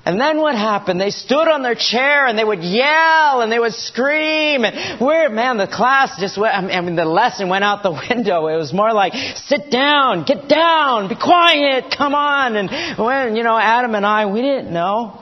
And 0.05 0.21
then 0.21 0.39
what 0.39 0.57
happened? 0.57 1.01
They 1.01 1.11
stood 1.11 1.47
on 1.47 1.63
their 1.63 1.77
chair 1.77 2.27
and 2.27 2.37
they 2.37 2.43
would 2.43 2.65
yell 2.65 3.41
and 3.41 3.53
they 3.53 3.59
would 3.59 3.75
scream. 3.75 4.65
And 4.65 5.01
we're, 5.01 5.29
man, 5.29 5.59
the 5.59 5.69
class 5.69 6.19
just 6.19 6.37
went, 6.37 6.53
I 6.53 6.81
mean, 6.81 6.97
the 6.97 7.05
lesson 7.05 7.49
went 7.49 7.63
out 7.63 7.85
the 7.85 7.93
window. 8.11 8.49
It 8.49 8.57
was 8.57 8.73
more 8.73 8.93
like, 8.93 9.13
sit 9.37 9.71
down, 9.71 10.25
get 10.25 10.49
down, 10.49 11.09
be 11.09 11.15
quiet, 11.15 11.95
come 11.97 12.17
on. 12.17 12.57
And 12.57 12.99
when, 12.99 13.37
you 13.37 13.45
know, 13.45 13.57
Adam 13.57 13.95
and 13.95 14.05
I, 14.05 14.27
we 14.27 14.43
didn't 14.43 14.73
know. 14.73 15.22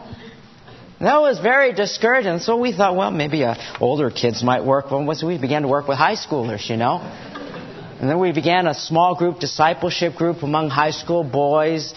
That 1.00 1.22
was 1.22 1.38
very 1.40 1.72
discouraging. 1.72 2.40
So 2.40 2.58
we 2.58 2.72
thought, 2.72 2.94
well, 2.94 3.10
maybe 3.10 3.42
uh, 3.42 3.54
older 3.80 4.10
kids 4.10 4.42
might 4.42 4.64
work. 4.66 4.90
Well, 4.90 5.14
so 5.14 5.26
we 5.26 5.38
began 5.38 5.62
to 5.62 5.68
work 5.68 5.88
with 5.88 5.96
high 5.96 6.16
schoolers, 6.16 6.68
you 6.68 6.76
know. 6.76 7.00
And 8.00 8.08
then 8.08 8.18
we 8.18 8.32
began 8.32 8.66
a 8.66 8.74
small 8.74 9.14
group 9.14 9.38
discipleship 9.38 10.14
group 10.14 10.42
among 10.42 10.68
high 10.68 10.90
school 10.90 11.24
boys. 11.24 11.94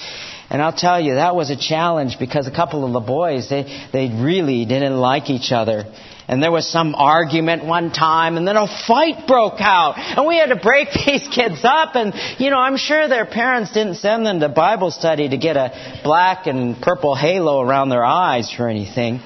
And 0.49 0.61
I'll 0.61 0.75
tell 0.75 1.01
you, 1.01 1.15
that 1.15 1.35
was 1.35 1.49
a 1.49 1.57
challenge 1.57 2.17
because 2.17 2.47
a 2.47 2.51
couple 2.51 2.85
of 2.85 2.93
the 2.93 3.01
boys, 3.01 3.49
they, 3.49 3.63
they 3.91 4.07
really 4.07 4.63
didn't 4.63 4.95
like 4.95 5.29
each 5.29 5.51
other. 5.51 5.83
And 6.27 6.41
there 6.41 6.51
was 6.51 6.71
some 6.71 6.95
argument 6.95 7.65
one 7.65 7.91
time, 7.91 8.37
and 8.37 8.47
then 8.47 8.55
a 8.55 8.67
fight 8.87 9.27
broke 9.27 9.59
out. 9.59 9.95
And 9.97 10.25
we 10.25 10.37
had 10.37 10.49
to 10.49 10.55
break 10.55 10.87
these 11.05 11.27
kids 11.27 11.59
up. 11.63 11.95
And, 11.95 12.13
you 12.39 12.49
know, 12.49 12.59
I'm 12.59 12.77
sure 12.77 13.07
their 13.07 13.25
parents 13.25 13.73
didn't 13.73 13.95
send 13.95 14.25
them 14.25 14.39
to 14.39 14.49
Bible 14.49 14.91
study 14.91 15.27
to 15.29 15.37
get 15.37 15.57
a 15.57 16.01
black 16.03 16.47
and 16.47 16.81
purple 16.81 17.15
halo 17.15 17.59
around 17.61 17.89
their 17.89 18.05
eyes 18.05 18.53
or 18.57 18.69
anything. 18.69 19.19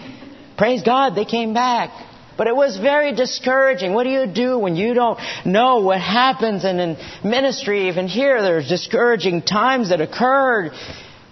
Praise 0.57 0.81
God, 0.81 1.15
they 1.15 1.25
came 1.25 1.53
back. 1.53 1.91
But 2.37 2.47
it 2.47 2.55
was 2.55 2.77
very 2.77 3.15
discouraging. 3.15 3.93
What 3.93 4.03
do 4.03 4.11
you 4.11 4.27
do 4.27 4.59
when 4.59 4.75
you 4.75 4.93
don't 4.93 5.19
know 5.43 5.79
what 5.79 5.99
happens? 5.99 6.65
And 6.65 6.79
in 6.79 6.97
ministry, 7.23 7.89
even 7.89 8.07
here, 8.07 8.41
there's 8.41 8.69
discouraging 8.69 9.41
times 9.41 9.89
that 9.89 10.01
occurred. 10.01 10.71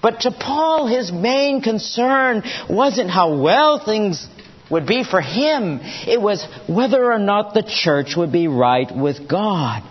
But 0.01 0.21
to 0.21 0.31
Paul, 0.31 0.87
his 0.87 1.11
main 1.11 1.61
concern 1.61 2.43
wasn't 2.69 3.09
how 3.09 3.39
well 3.39 3.83
things 3.83 4.27
would 4.69 4.87
be 4.87 5.03
for 5.03 5.21
him. 5.21 5.79
It 5.81 6.21
was 6.21 6.45
whether 6.67 7.11
or 7.11 7.19
not 7.19 7.53
the 7.53 7.63
church 7.63 8.15
would 8.17 8.31
be 8.31 8.47
right 8.47 8.89
with 8.95 9.29
God. 9.29 9.83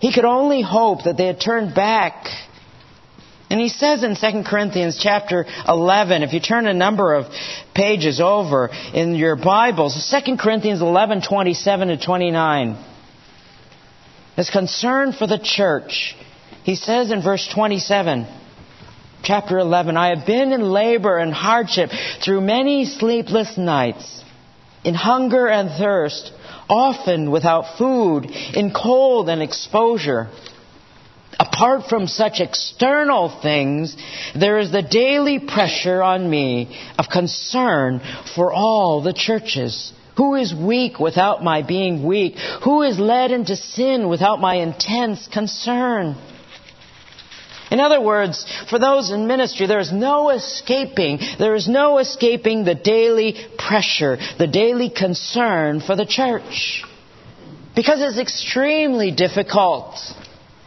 He 0.00 0.12
could 0.12 0.24
only 0.24 0.62
hope 0.62 1.04
that 1.04 1.16
they 1.16 1.26
had 1.26 1.40
turned 1.40 1.74
back. 1.74 2.26
And 3.50 3.60
he 3.60 3.68
says 3.68 4.02
in 4.02 4.16
2 4.16 4.48
Corinthians 4.48 4.98
chapter 5.00 5.44
11, 5.68 6.22
if 6.22 6.32
you 6.32 6.40
turn 6.40 6.66
a 6.66 6.74
number 6.74 7.14
of 7.14 7.26
pages 7.74 8.20
over 8.20 8.70
in 8.94 9.14
your 9.14 9.36
Bibles, 9.36 10.10
2 10.26 10.36
Corinthians 10.38 10.80
11, 10.80 11.22
27 11.28 11.88
to 11.88 12.04
29, 12.04 12.84
his 14.36 14.50
concern 14.50 15.12
for 15.12 15.26
the 15.26 15.38
church. 15.38 16.16
He 16.64 16.76
says 16.76 17.10
in 17.10 17.22
verse 17.22 17.48
27, 17.54 18.26
chapter 19.22 19.58
11, 19.58 19.96
I 19.96 20.16
have 20.16 20.26
been 20.26 20.52
in 20.52 20.62
labor 20.62 21.18
and 21.18 21.32
hardship 21.32 21.90
through 22.24 22.40
many 22.40 22.84
sleepless 22.84 23.56
nights, 23.56 24.24
in 24.84 24.94
hunger 24.94 25.48
and 25.48 25.70
thirst, 25.70 26.32
often 26.68 27.30
without 27.30 27.78
food, 27.78 28.26
in 28.26 28.72
cold 28.72 29.28
and 29.28 29.42
exposure. 29.42 30.28
Apart 31.38 31.86
from 31.88 32.06
such 32.06 32.40
external 32.40 33.40
things, 33.42 33.96
there 34.34 34.58
is 34.58 34.70
the 34.70 34.82
daily 34.82 35.38
pressure 35.38 36.02
on 36.02 36.28
me 36.28 36.78
of 36.98 37.06
concern 37.08 38.00
for 38.34 38.52
all 38.52 39.02
the 39.02 39.12
churches. 39.12 39.92
Who 40.16 40.34
is 40.34 40.54
weak 40.54 41.00
without 41.00 41.42
my 41.42 41.62
being 41.62 42.04
weak? 42.04 42.36
Who 42.64 42.82
is 42.82 42.98
led 42.98 43.30
into 43.30 43.56
sin 43.56 44.08
without 44.08 44.40
my 44.40 44.56
intense 44.56 45.26
concern? 45.26 46.16
In 47.72 47.80
other 47.80 48.02
words, 48.02 48.44
for 48.68 48.78
those 48.78 49.10
in 49.10 49.26
ministry, 49.26 49.66
there 49.66 49.80
is 49.80 49.90
no 49.90 50.28
escaping, 50.28 51.18
there 51.38 51.54
is 51.54 51.66
no 51.66 51.96
escaping 51.96 52.64
the 52.64 52.74
daily 52.74 53.34
pressure, 53.56 54.18
the 54.38 54.46
daily 54.46 54.90
concern 54.90 55.80
for 55.80 55.96
the 55.96 56.04
church. 56.04 56.84
Because 57.74 58.02
it's 58.02 58.18
extremely 58.18 59.10
difficult. 59.10 59.98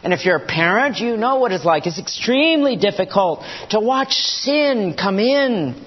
And 0.02 0.12
if 0.12 0.24
you're 0.24 0.38
a 0.38 0.46
parent, 0.46 0.98
you 0.98 1.16
know 1.16 1.36
what 1.36 1.52
it's 1.52 1.64
like. 1.64 1.86
It's 1.86 2.00
extremely 2.00 2.74
difficult 2.74 3.44
to 3.70 3.78
watch 3.78 4.14
sin 4.14 4.96
come 5.00 5.20
in. 5.20 5.80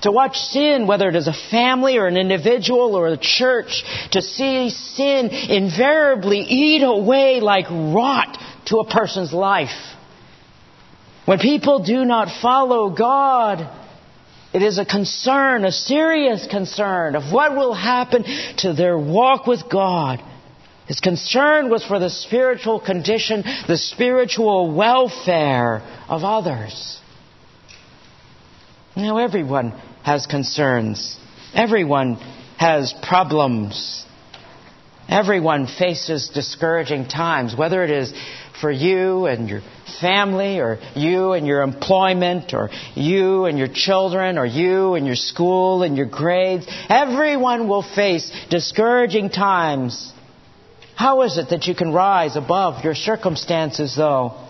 To 0.00 0.12
watch 0.12 0.38
sin, 0.38 0.86
whether 0.86 1.10
it 1.10 1.14
is 1.14 1.28
a 1.28 1.36
family 1.50 1.98
or 1.98 2.06
an 2.06 2.16
individual 2.16 2.96
or 2.96 3.08
a 3.08 3.18
church, 3.18 3.84
to 4.12 4.22
see 4.22 4.70
sin 4.70 5.28
invariably 5.28 6.38
eat 6.40 6.82
away 6.82 7.40
like 7.40 7.66
rot 7.68 8.38
to 8.70 8.78
a 8.78 8.86
person's 8.86 9.32
life. 9.32 9.68
When 11.26 11.38
people 11.38 11.84
do 11.84 12.04
not 12.04 12.40
follow 12.40 12.90
God, 12.90 13.68
it 14.52 14.62
is 14.62 14.78
a 14.78 14.84
concern, 14.84 15.64
a 15.64 15.72
serious 15.72 16.46
concern 16.50 17.14
of 17.14 17.32
what 17.32 17.52
will 17.52 17.74
happen 17.74 18.24
to 18.58 18.72
their 18.72 18.98
walk 18.98 19.46
with 19.46 19.68
God. 19.70 20.20
His 20.86 20.98
concern 20.98 21.70
was 21.70 21.84
for 21.84 22.00
the 22.00 22.10
spiritual 22.10 22.80
condition, 22.80 23.44
the 23.68 23.76
spiritual 23.76 24.74
welfare 24.74 25.82
of 26.08 26.24
others. 26.24 27.00
Now, 28.96 29.18
everyone 29.18 29.70
has 30.02 30.26
concerns. 30.26 31.16
Everyone 31.54 32.16
has 32.58 32.92
problems. 33.02 34.04
Everyone 35.08 35.66
faces 35.66 36.30
discouraging 36.32 37.06
times, 37.08 37.56
whether 37.56 37.84
it 37.84 37.90
is 37.90 38.12
for 38.60 38.70
you 38.70 39.26
and 39.26 39.48
your 39.48 39.62
family, 40.00 40.60
or 40.60 40.78
you 40.94 41.32
and 41.32 41.46
your 41.46 41.62
employment, 41.62 42.52
or 42.54 42.70
you 42.94 43.46
and 43.46 43.58
your 43.58 43.68
children, 43.72 44.38
or 44.38 44.46
you 44.46 44.94
and 44.94 45.06
your 45.06 45.16
school 45.16 45.82
and 45.82 45.96
your 45.96 46.06
grades. 46.06 46.66
Everyone 46.88 47.68
will 47.68 47.82
face 47.82 48.30
discouraging 48.50 49.30
times. 49.30 50.12
How 50.94 51.22
is 51.22 51.38
it 51.38 51.48
that 51.50 51.66
you 51.66 51.74
can 51.74 51.92
rise 51.92 52.36
above 52.36 52.84
your 52.84 52.94
circumstances, 52.94 53.94
though? 53.96 54.46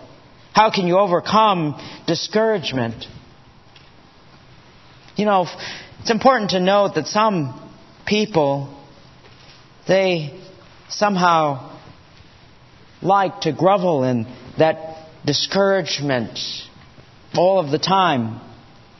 How 0.52 0.70
can 0.70 0.86
you 0.86 0.98
overcome 0.98 1.80
discouragement? 2.06 3.06
You 5.16 5.26
know, 5.26 5.46
it's 6.00 6.10
important 6.10 6.50
to 6.50 6.60
note 6.60 6.94
that 6.96 7.06
some 7.06 7.70
people, 8.06 8.76
they 9.86 10.40
somehow 10.88 11.79
like 13.02 13.42
to 13.42 13.52
grovel 13.52 14.04
in 14.04 14.26
that 14.58 15.06
discouragement 15.24 16.38
all 17.34 17.58
of 17.58 17.70
the 17.70 17.78
time. 17.78 18.40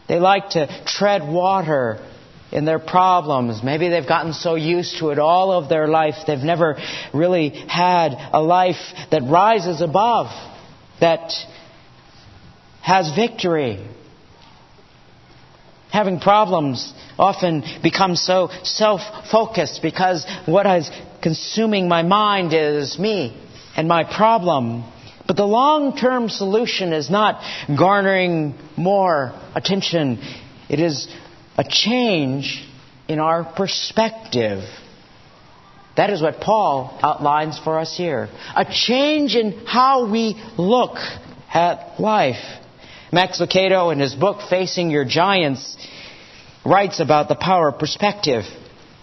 They 0.08 0.18
like 0.18 0.50
to 0.50 0.84
tread 0.86 1.22
water 1.26 2.04
in 2.52 2.64
their 2.64 2.78
problems. 2.78 3.62
Maybe 3.62 3.88
they've 3.88 4.06
gotten 4.06 4.32
so 4.32 4.54
used 4.56 4.98
to 4.98 5.10
it 5.10 5.18
all 5.18 5.52
of 5.52 5.68
their 5.68 5.86
life, 5.86 6.14
they've 6.26 6.38
never 6.38 6.76
really 7.14 7.50
had 7.50 8.14
a 8.32 8.42
life 8.42 8.80
that 9.10 9.22
rises 9.22 9.80
above, 9.80 10.26
that 11.00 11.32
has 12.82 13.14
victory. 13.14 13.86
Having 15.92 16.20
problems 16.20 16.92
often 17.18 17.64
becomes 17.82 18.20
so 18.20 18.48
self 18.62 19.00
focused 19.30 19.80
because 19.82 20.24
what 20.46 20.66
is 20.66 20.90
consuming 21.20 21.88
my 21.88 22.02
mind 22.02 22.52
is 22.52 22.98
me 22.98 23.36
and 23.80 23.88
my 23.88 24.04
problem. 24.04 24.84
But 25.26 25.38
the 25.38 25.46
long 25.46 25.96
term 25.96 26.28
solution 26.28 26.92
is 26.92 27.08
not 27.08 27.42
garnering 27.66 28.54
more 28.76 29.32
attention, 29.54 30.18
it 30.68 30.80
is 30.80 31.08
a 31.56 31.64
change 31.64 32.62
in 33.08 33.18
our 33.20 33.42
perspective. 33.42 34.64
That 35.96 36.10
is 36.10 36.20
what 36.20 36.40
Paul 36.42 36.98
outlines 37.02 37.58
for 37.58 37.78
us 37.78 37.96
here. 37.96 38.28
A 38.54 38.66
change 38.70 39.34
in 39.34 39.64
how 39.64 40.10
we 40.10 40.40
look 40.58 40.96
at 41.52 41.98
life. 41.98 42.44
Max 43.10 43.40
Lucado, 43.40 43.90
in 43.94 43.98
his 43.98 44.14
book, 44.14 44.42
Facing 44.50 44.90
Your 44.90 45.06
Giants, 45.06 45.78
writes 46.66 47.00
about 47.00 47.28
the 47.28 47.34
power 47.34 47.70
of 47.70 47.78
perspective. 47.78 48.44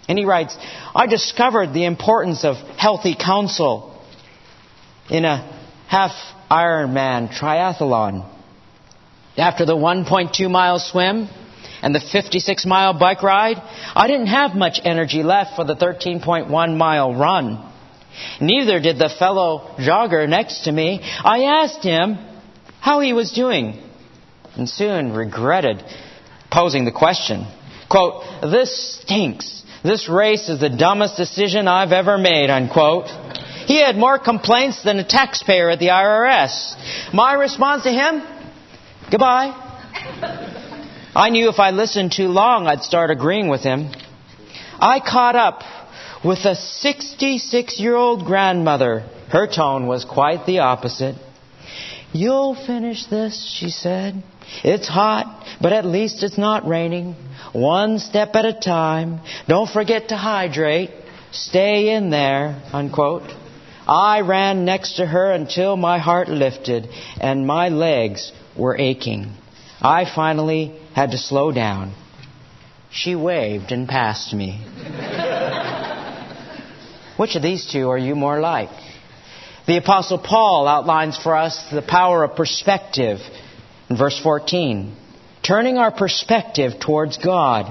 And 0.08 0.20
he 0.20 0.26
writes, 0.26 0.56
I 0.96 1.08
discovered 1.08 1.74
the 1.74 1.86
importance 1.86 2.46
of 2.46 2.58
healthy 2.78 3.16
counsel 3.16 3.87
in 5.10 5.26
a 5.26 5.38
half 5.88 6.12
Ironman 6.50 7.30
triathlon. 7.30 8.30
After 9.38 9.65
the 9.65 9.76
1.2 9.76 10.50
mile 10.50 10.80
swim 10.80 11.30
and 11.82 11.93
the 11.93 12.00
56 12.00 12.65
mile 12.65 12.98
bike 12.98 13.22
ride, 13.22 13.58
I 13.96 14.08
didn't 14.08 14.28
have 14.28 14.56
much 14.56 14.80
energy 14.84 15.24
left 15.24 15.56
for 15.56 15.63
the 15.63 15.76
13.1 15.76 16.78
mile 16.78 17.13
run. 17.13 17.72
Neither 18.41 18.80
did 18.80 18.98
the 18.98 19.13
fellow 19.20 19.76
jogger 19.78 20.28
next 20.28 20.63
to 20.63 20.72
me. 20.72 21.02
I 21.04 21.63
asked 21.63 21.84
him 21.84 22.17
how 22.80 23.00
he 23.00 23.13
was 23.13 23.32
doing 23.32 23.84
and 24.56 24.67
soon 24.67 25.13
regretted 25.13 25.84
posing 26.52 26.86
the 26.86 26.91
question. 26.91 27.46
Quote, 27.89 28.24
this 28.41 29.00
stinks. 29.02 29.63
This 29.84 30.10
race 30.10 30.50
is 30.50 30.60
the 30.60 30.70
dumbest 30.70 31.15
decision 31.15 31.67
I've 31.67 31.91
ever 31.91 32.17
made, 32.17 32.50
unquote. 32.50 33.08
He 33.67 33.82
had 33.84 33.97
more 33.97 34.17
complaints 34.17 34.82
than 34.84 34.97
a 34.97 35.03
taxpayer 35.03 35.69
at 35.69 35.80
the 35.80 35.88
IRS. 35.88 37.13
My 37.13 37.34
response 37.34 37.84
to 37.84 37.91
him? 37.91 38.23
Goodbye. 39.12 39.51
I 41.13 41.30
knew 41.30 41.49
if 41.49 41.60
I 41.60 41.71
listened 41.71 42.13
too 42.13 42.30
long, 42.30 42.65
I'd 42.65 42.84
start 42.84 43.12
agreeing 43.12 43.49
with 43.49 43.62
him. 43.62 43.91
I 44.80 45.01
caught 45.01 45.36
up 45.36 45.63
with 46.23 46.39
a 46.45 46.56
66 46.56 47.77
year 47.77 47.95
old 47.95 48.25
grandmother. 48.25 49.01
Her 49.30 49.47
tone 49.47 49.86
was 49.86 50.06
quite 50.06 50.45
the 50.45 50.60
opposite. 50.60 51.15
You'll 52.13 52.56
finish 52.56 53.06
this, 53.08 53.53
she 53.60 53.69
said. 53.69 54.23
It's 54.63 54.88
hot, 54.88 55.45
but 55.62 55.73
at 55.73 55.86
least 55.86 56.23
it's 56.23 56.38
not 56.38 56.65
raining. 56.65 57.15
One 57.51 57.99
step 57.99 58.34
at 58.36 58.45
a 58.45 58.53
time. 58.53 59.19
Don't 59.49 59.69
forget 59.69 60.08
to 60.10 60.15
hydrate. 60.15 60.91
Stay 61.32 61.93
in 61.93 62.10
there, 62.10 62.63
unquote. 62.71 63.30
I 63.88 64.19
ran 64.19 64.65
next 64.65 64.97
to 64.97 65.06
her 65.06 65.32
until 65.32 65.78
my 65.78 65.97
heart 65.97 66.28
lifted 66.28 66.89
and 67.21 67.47
my 67.47 67.69
legs 67.69 68.34
were 68.58 68.78
aching. 68.78 69.34
I 69.82 70.04
finally 70.13 70.78
had 70.93 71.12
to 71.12 71.17
slow 71.17 71.54
down. 71.54 71.93
She 72.91 73.15
waved 73.15 73.71
and 73.71 73.88
passed 73.88 74.34
me. 74.34 74.58
Which 77.17 77.36
of 77.36 77.41
these 77.41 77.71
two 77.71 77.89
are 77.89 77.97
you 77.97 78.15
more 78.15 78.41
like? 78.41 78.69
The 79.67 79.78
Apostle 79.78 80.19
Paul 80.19 80.67
outlines 80.67 81.17
for 81.17 81.36
us 81.36 81.69
the 81.71 81.82
power 81.82 82.26
of 82.26 82.36
perspective 82.36 83.19
in 83.89 83.97
verse 83.97 84.19
14. 84.21 84.95
Turning 85.43 85.78
our 85.78 85.91
perspective 85.91 86.73
towards 86.80 87.17
God. 87.17 87.65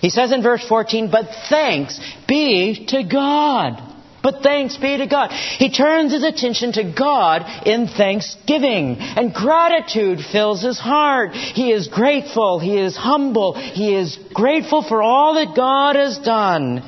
He 0.00 0.10
says 0.10 0.32
in 0.32 0.42
verse 0.42 0.66
14, 0.66 1.10
But 1.10 1.26
thanks 1.48 2.00
be 2.28 2.86
to 2.86 3.02
God 3.02 3.89
but 4.22 4.42
thanks 4.42 4.76
be 4.76 4.98
to 4.98 5.06
God. 5.06 5.30
He 5.30 5.70
turns 5.70 6.12
his 6.12 6.22
attention 6.22 6.72
to 6.72 6.84
God 6.96 7.66
in 7.66 7.88
thanksgiving, 7.88 8.96
and 8.98 9.32
gratitude 9.32 10.20
fills 10.20 10.62
his 10.62 10.78
heart. 10.78 11.34
He 11.34 11.72
is 11.72 11.88
grateful. 11.88 12.58
He 12.58 12.78
is 12.78 12.96
humble. 12.96 13.54
He 13.54 13.94
is 13.94 14.18
grateful 14.34 14.82
for 14.82 15.02
all 15.02 15.34
that 15.34 15.56
God 15.56 15.96
has 15.96 16.18
done. 16.18 16.82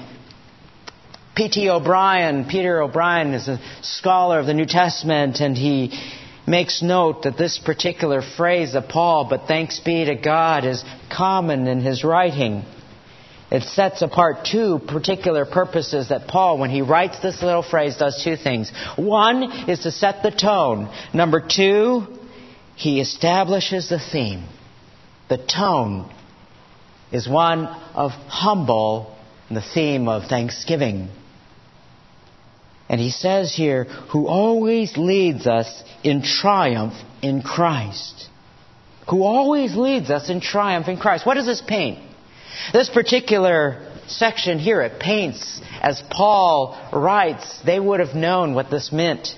P.T. 1.35 1.71
O'Brien, 1.71 2.45
Peter 2.45 2.83
O'Brien, 2.83 3.33
is 3.33 3.49
a 3.49 3.59
scholar 3.81 4.38
of 4.38 4.47
the 4.47 4.53
New 4.53 4.66
Testament, 4.66 5.40
and 5.40 5.57
he 5.57 5.99
makes 6.47 6.83
note 6.83 7.23
that 7.23 7.38
this 7.38 7.59
particular 7.59 8.21
phrase 8.21 8.75
of 8.75 8.88
Paul, 8.88 9.29
but 9.31 9.47
thanks 9.47 9.81
be 9.81 10.05
to 10.05 10.14
God, 10.14 10.66
is 10.66 10.85
common 11.11 11.66
in 11.68 11.81
his 11.81 12.05
writing. 12.05 12.64
It 13.53 13.65
sets 13.65 14.01
apart 14.01 14.47
two 14.51 14.79
particular 14.79 15.45
purposes 15.45 16.09
that 16.09 16.27
Paul, 16.27 16.57
when 16.57 16.71
he 16.71 16.81
writes 16.81 17.21
this 17.21 17.43
little 17.43 17.62
phrase, 17.62 17.99
does 17.99 18.25
two 18.25 18.37
things. 18.37 18.73
One 18.97 19.69
is 19.69 19.81
to 19.81 19.91
set 19.91 20.23
the 20.23 20.31
tone. 20.31 20.91
Number 21.12 21.47
two, 21.47 22.07
he 22.77 22.99
establishes 22.99 23.91
the 23.91 24.01
theme. 24.01 24.49
The 25.29 25.37
tone 25.37 26.11
is 27.12 27.29
one 27.29 27.67
of 27.67 28.12
humble, 28.27 29.15
the 29.51 29.61
theme 29.61 30.09
of 30.09 30.31
thanksgiving. 30.31 31.11
And 32.88 32.99
he 32.99 33.11
says 33.11 33.55
here, 33.55 33.85
who 33.85 34.29
always 34.29 34.97
leads 34.97 35.47
us 35.47 35.83
in 36.03 36.23
triumph 36.23 36.95
in 37.21 37.43
Christ. 37.43 38.31
Who 39.11 39.25
always 39.25 39.77
leads 39.77 40.09
us 40.09 40.31
in 40.31 40.41
triumph 40.41 40.88
in 40.88 40.97
Christ. 40.97 41.27
What 41.27 41.35
does 41.35 41.45
this 41.45 41.61
paint? 41.61 42.12
This 42.73 42.88
particular 42.88 43.87
section 44.07 44.59
here, 44.59 44.81
it 44.83 45.01
paints, 45.01 45.61
as 45.81 46.03
Paul 46.11 46.79
writes, 46.93 47.61
they 47.65 47.79
would 47.79 48.01
have 48.01 48.15
known 48.15 48.55
what 48.55 48.71
this 48.71 48.93
meant. 48.93 49.35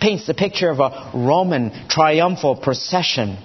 Paints 0.00 0.26
the 0.26 0.34
picture 0.34 0.70
of 0.70 0.80
a 0.80 1.10
Roman 1.14 1.88
triumphal 1.88 2.56
procession. 2.56 3.38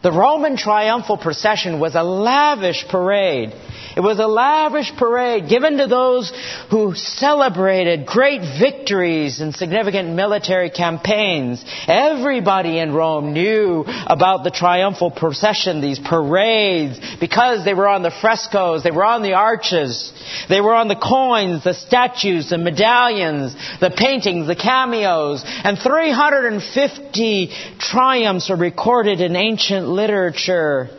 The 0.00 0.12
Roman 0.12 0.56
triumphal 0.56 1.16
procession 1.16 1.80
was 1.80 1.96
a 1.96 2.04
lavish 2.04 2.86
parade 2.88 3.52
it 3.98 4.02
was 4.02 4.20
a 4.20 4.28
lavish 4.28 4.92
parade 4.96 5.48
given 5.48 5.78
to 5.78 5.88
those 5.88 6.32
who 6.70 6.94
celebrated 6.94 8.06
great 8.06 8.42
victories 8.60 9.40
and 9.40 9.52
significant 9.52 10.10
military 10.10 10.70
campaigns. 10.70 11.64
Everybody 11.88 12.78
in 12.78 12.92
Rome 12.92 13.32
knew 13.32 13.84
about 14.06 14.44
the 14.44 14.52
triumphal 14.52 15.10
procession, 15.10 15.80
these 15.80 15.98
parades, 15.98 17.00
because 17.18 17.64
they 17.64 17.74
were 17.74 17.88
on 17.88 18.02
the 18.02 18.12
frescoes, 18.12 18.84
they 18.84 18.92
were 18.92 19.04
on 19.04 19.22
the 19.22 19.32
arches, 19.32 20.12
they 20.48 20.60
were 20.60 20.76
on 20.76 20.86
the 20.86 20.94
coins, 20.94 21.64
the 21.64 21.74
statues, 21.74 22.50
the 22.50 22.58
medallions, 22.58 23.56
the 23.80 23.90
paintings, 23.90 24.46
the 24.46 24.54
cameos, 24.54 25.42
and 25.44 25.76
350 25.76 27.50
triumphs 27.80 28.48
are 28.48 28.56
recorded 28.56 29.20
in 29.20 29.34
ancient 29.34 29.87
literature 29.88 30.90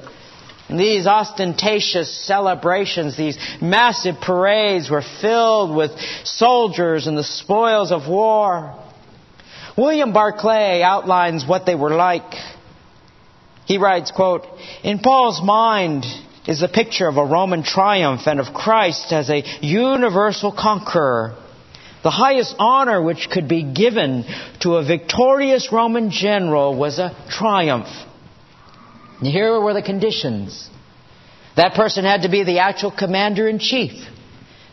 These 0.70 1.08
ostentatious 1.08 2.16
celebrations, 2.28 3.18
these 3.18 3.38
massive 3.60 4.22
parades 4.22 4.90
were 4.90 5.02
filled 5.02 5.76
with 5.76 5.92
soldiers 6.24 7.08
and 7.08 7.18
the 7.18 7.24
spoils 7.24 7.92
of 7.92 8.08
war. 8.08 8.76
William 9.76 10.14
Barclay 10.14 10.84
outlines 10.84 11.46
what 11.48 11.66
they 11.66 11.74
were 11.74 11.96
like. 11.96 12.36
He 13.66 13.80
writes, 13.80 14.12
quote, 14.12 14.46
In 14.84 15.00
Paul's 15.00 15.42
mind 15.42 16.06
is 16.48 16.60
the 16.60 16.68
picture 16.68 17.08
of 17.08 17.18
a 17.18 17.26
Roman 17.26 17.64
triumph 17.64 18.28
and 18.28 18.40
of 18.40 18.54
Christ 18.54 19.12
as 19.12 19.32
a 19.32 19.44
universal 19.62 20.52
conqueror. 20.52 21.36
The 22.04 22.12
highest 22.12 22.56
honor 22.60 23.02
which 23.02 23.28
could 23.32 23.48
be 23.48 23.64
given 23.64 24.24
to 24.62 24.76
a 24.76 24.86
victorious 24.86 25.72
Roman 25.72 26.12
general 26.12 26.76
was 26.76 27.00
a 27.00 27.16
triumph. 27.30 27.90
Here 29.22 29.60
were 29.60 29.74
the 29.74 29.82
conditions. 29.82 30.70
That 31.56 31.74
person 31.74 32.06
had 32.06 32.22
to 32.22 32.30
be 32.30 32.44
the 32.44 32.60
actual 32.60 32.92
commander 32.92 33.48
in 33.48 33.60
chief. 33.60 33.92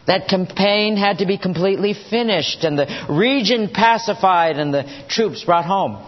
That 0.07 0.29
campaign 0.29 0.97
had 0.97 1.19
to 1.19 1.27
be 1.27 1.37
completely 1.37 1.95
finished 1.95 2.63
and 2.63 2.79
the 2.79 3.07
region 3.09 3.69
pacified 3.69 4.57
and 4.57 4.73
the 4.73 4.85
troops 5.09 5.45
brought 5.45 5.65
home. 5.65 6.05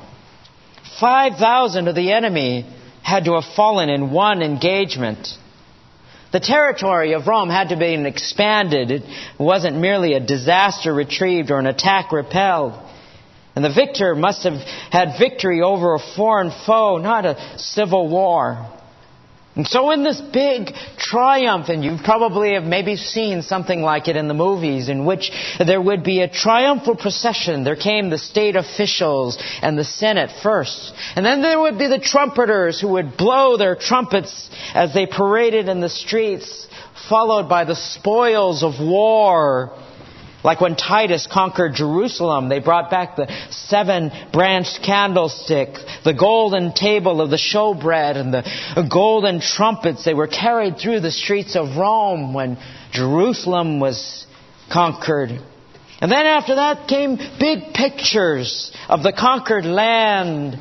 5,000 1.00 1.88
of 1.88 1.94
the 1.94 2.12
enemy 2.12 2.64
had 3.02 3.24
to 3.24 3.34
have 3.34 3.44
fallen 3.56 3.88
in 3.88 4.12
one 4.12 4.42
engagement. 4.42 5.28
The 6.32 6.40
territory 6.40 7.14
of 7.14 7.26
Rome 7.26 7.48
had 7.48 7.70
to 7.70 7.76
be 7.76 7.94
expanded. 7.94 8.90
It 8.90 9.02
wasn't 9.38 9.78
merely 9.78 10.12
a 10.12 10.20
disaster 10.20 10.92
retrieved 10.92 11.50
or 11.50 11.58
an 11.58 11.66
attack 11.66 12.12
repelled. 12.12 12.74
And 13.58 13.64
the 13.64 13.74
victor 13.74 14.14
must 14.14 14.44
have 14.44 14.60
had 14.92 15.18
victory 15.18 15.62
over 15.62 15.96
a 15.96 15.98
foreign 15.98 16.52
foe, 16.64 16.98
not 16.98 17.26
a 17.26 17.58
civil 17.58 18.08
war. 18.08 18.70
And 19.56 19.66
so 19.66 19.90
in 19.90 20.04
this 20.04 20.20
big 20.20 20.70
triumph, 20.96 21.68
and 21.68 21.82
you 21.82 21.98
probably 22.04 22.54
have 22.54 22.62
maybe 22.62 22.94
seen 22.94 23.42
something 23.42 23.82
like 23.82 24.06
it 24.06 24.14
in 24.14 24.28
the 24.28 24.32
movies, 24.32 24.88
in 24.88 25.04
which 25.04 25.32
there 25.58 25.82
would 25.82 26.04
be 26.04 26.20
a 26.20 26.28
triumphal 26.28 26.94
procession. 26.94 27.64
There 27.64 27.74
came 27.74 28.10
the 28.10 28.18
state 28.18 28.54
officials 28.54 29.36
and 29.60 29.76
the 29.76 29.82
Senate 29.82 30.30
first. 30.40 30.92
And 31.16 31.26
then 31.26 31.42
there 31.42 31.58
would 31.58 31.78
be 31.78 31.88
the 31.88 31.98
trumpeters 31.98 32.80
who 32.80 32.90
would 32.90 33.16
blow 33.16 33.56
their 33.56 33.74
trumpets 33.74 34.48
as 34.72 34.94
they 34.94 35.06
paraded 35.06 35.68
in 35.68 35.80
the 35.80 35.88
streets, 35.88 36.68
followed 37.08 37.48
by 37.48 37.64
the 37.64 37.74
spoils 37.74 38.62
of 38.62 38.78
war 38.78 39.76
like 40.44 40.60
when 40.60 40.76
Titus 40.76 41.26
conquered 41.30 41.74
Jerusalem, 41.74 42.48
they 42.48 42.60
brought 42.60 42.90
back 42.90 43.16
the 43.16 43.26
seven 43.50 44.12
branched 44.32 44.80
candlestick, 44.84 45.70
the 46.04 46.14
golden 46.14 46.72
table 46.72 47.20
of 47.20 47.30
the 47.30 47.36
showbread, 47.36 48.16
and 48.16 48.32
the 48.32 48.88
golden 48.88 49.40
trumpets. 49.40 50.04
They 50.04 50.14
were 50.14 50.28
carried 50.28 50.78
through 50.78 51.00
the 51.00 51.10
streets 51.10 51.56
of 51.56 51.76
Rome 51.76 52.34
when 52.34 52.56
Jerusalem 52.92 53.80
was 53.80 54.26
conquered. 54.72 55.30
And 56.00 56.12
then 56.12 56.26
after 56.26 56.54
that 56.54 56.88
came 56.88 57.16
big 57.40 57.74
pictures 57.74 58.72
of 58.88 59.02
the 59.02 59.12
conquered 59.12 59.64
land, 59.64 60.56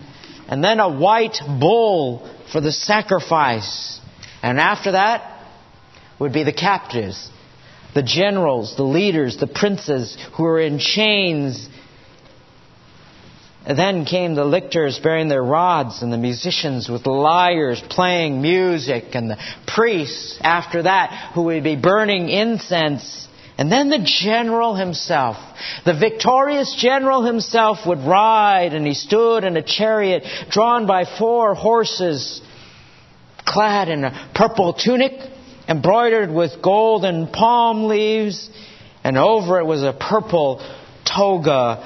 and 0.47 0.63
then 0.63 0.79
a 0.79 0.89
white 0.89 1.37
bull 1.59 2.27
for 2.51 2.61
the 2.61 2.71
sacrifice. 2.71 3.99
And 4.41 4.59
after 4.59 4.93
that 4.93 5.45
would 6.17 6.33
be 6.33 6.43
the 6.43 6.53
captives 6.53 7.29
the 7.97 8.03
generals, 8.03 8.75
the 8.77 8.83
leaders, 8.83 9.37
the 9.37 9.47
princes 9.47 10.15
who 10.35 10.43
were 10.43 10.59
in 10.59 10.77
chains. 10.77 11.67
And 13.65 13.77
then 13.77 14.05
came 14.05 14.35
the 14.35 14.45
lictors 14.45 14.99
bearing 14.99 15.29
their 15.29 15.43
rods, 15.43 16.03
and 16.03 16.13
the 16.13 16.17
musicians 16.17 16.87
with 16.87 17.07
lyres 17.07 17.81
playing 17.89 18.39
music, 18.39 19.15
and 19.15 19.31
the 19.31 19.37
priests 19.65 20.37
after 20.41 20.83
that 20.83 21.31
who 21.33 21.45
would 21.45 21.63
be 21.63 21.75
burning 21.75 22.29
incense. 22.29 23.27
And 23.57 23.71
then 23.71 23.89
the 23.89 24.03
general 24.05 24.75
himself, 24.75 25.37
the 25.83 25.97
victorious 25.97 26.75
general 26.79 27.23
himself 27.23 27.79
would 27.87 28.01
ride, 28.01 28.75
and 28.75 28.85
he 28.85 28.93
stood 28.93 29.43
in 29.43 29.57
a 29.57 29.63
chariot 29.63 30.23
drawn 30.51 30.85
by 30.85 31.05
four 31.17 31.55
horses, 31.55 32.41
clad 33.43 33.89
in 33.89 34.03
a 34.03 34.29
purple 34.35 34.73
tunic 34.73 35.13
embroidered 35.67 36.31
with 36.31 36.61
gold 36.61 37.05
and 37.05 37.31
palm 37.31 37.87
leaves, 37.87 38.49
and 39.03 39.17
over 39.17 39.59
it 39.59 39.65
was 39.65 39.83
a 39.83 39.93
purple 39.93 40.61
toga 41.05 41.83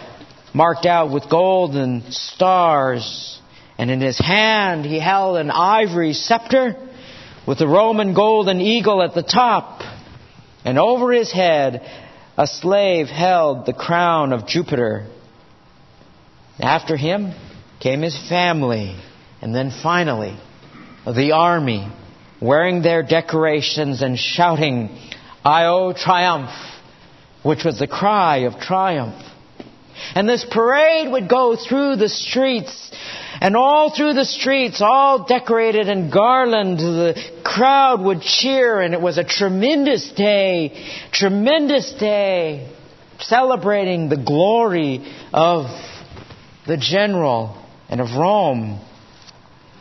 marked 0.53 0.85
out 0.85 1.11
with 1.11 1.29
golden 1.29 2.11
stars. 2.11 3.39
And 3.77 3.89
in 3.89 4.01
his 4.01 4.19
hand 4.19 4.85
he 4.85 4.99
held 4.99 5.37
an 5.37 5.49
ivory 5.49 6.13
scepter 6.13 6.75
with 7.47 7.57
the 7.57 7.67
Roman 7.67 8.13
golden 8.13 8.61
eagle 8.61 9.01
at 9.01 9.15
the 9.15 9.23
top. 9.23 9.81
And 10.63 10.77
over 10.77 11.11
his 11.11 11.31
head 11.31 11.81
a 12.37 12.47
slave 12.47 13.07
held 13.07 13.65
the 13.65 13.73
crown 13.73 14.33
of 14.33 14.47
Jupiter. 14.47 15.07
After 16.59 16.95
him 16.95 17.33
came 17.79 18.01
his 18.01 18.17
family, 18.29 18.95
and 19.41 19.55
then 19.55 19.71
finally 19.83 20.37
the 21.05 21.31
army 21.31 21.91
wearing 22.41 22.81
their 22.81 23.03
decorations 23.03 24.01
and 24.01 24.17
shouting, 24.17 24.97
Io 25.45 25.93
triumph, 25.93 26.49
which 27.43 27.63
was 27.63 27.79
the 27.79 27.87
cry 27.87 28.37
of 28.39 28.59
triumph. 28.59 29.23
And 30.15 30.27
this 30.27 30.45
parade 30.49 31.11
would 31.11 31.29
go 31.29 31.55
through 31.55 31.97
the 31.97 32.09
streets, 32.09 32.91
and 33.39 33.55
all 33.55 33.95
through 33.95 34.13
the 34.13 34.25
streets, 34.25 34.81
all 34.81 35.25
decorated 35.25 35.87
and 35.87 36.11
garlanded. 36.11 36.79
the 36.79 37.41
crowd 37.43 38.01
would 38.01 38.21
cheer, 38.21 38.81
and 38.81 38.93
it 38.93 39.01
was 39.01 39.17
a 39.17 39.23
tremendous 39.23 40.11
day, 40.11 40.85
tremendous 41.11 41.93
day, 41.93 42.71
celebrating 43.19 44.09
the 44.09 44.17
glory 44.17 45.05
of 45.31 45.65
the 46.65 46.77
general 46.77 47.55
and 47.89 48.01
of 48.01 48.15
Rome. 48.17 48.79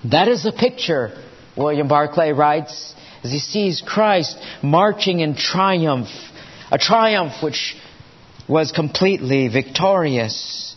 That 0.05 0.29
is 0.29 0.43
the 0.43 0.53
picture 0.53 1.13
William 1.57 1.89
Barclay 1.89 2.33
writes, 2.33 2.95
as 3.23 3.31
he 3.31 3.39
sees 3.39 3.83
Christ 3.87 4.39
marching 4.63 5.21
in 5.21 5.35
triumph, 5.35 6.09
a 6.71 6.79
triumph 6.79 7.43
which 7.43 7.77
was 8.49 8.73
completely 8.73 9.49
victorious. 9.49 10.75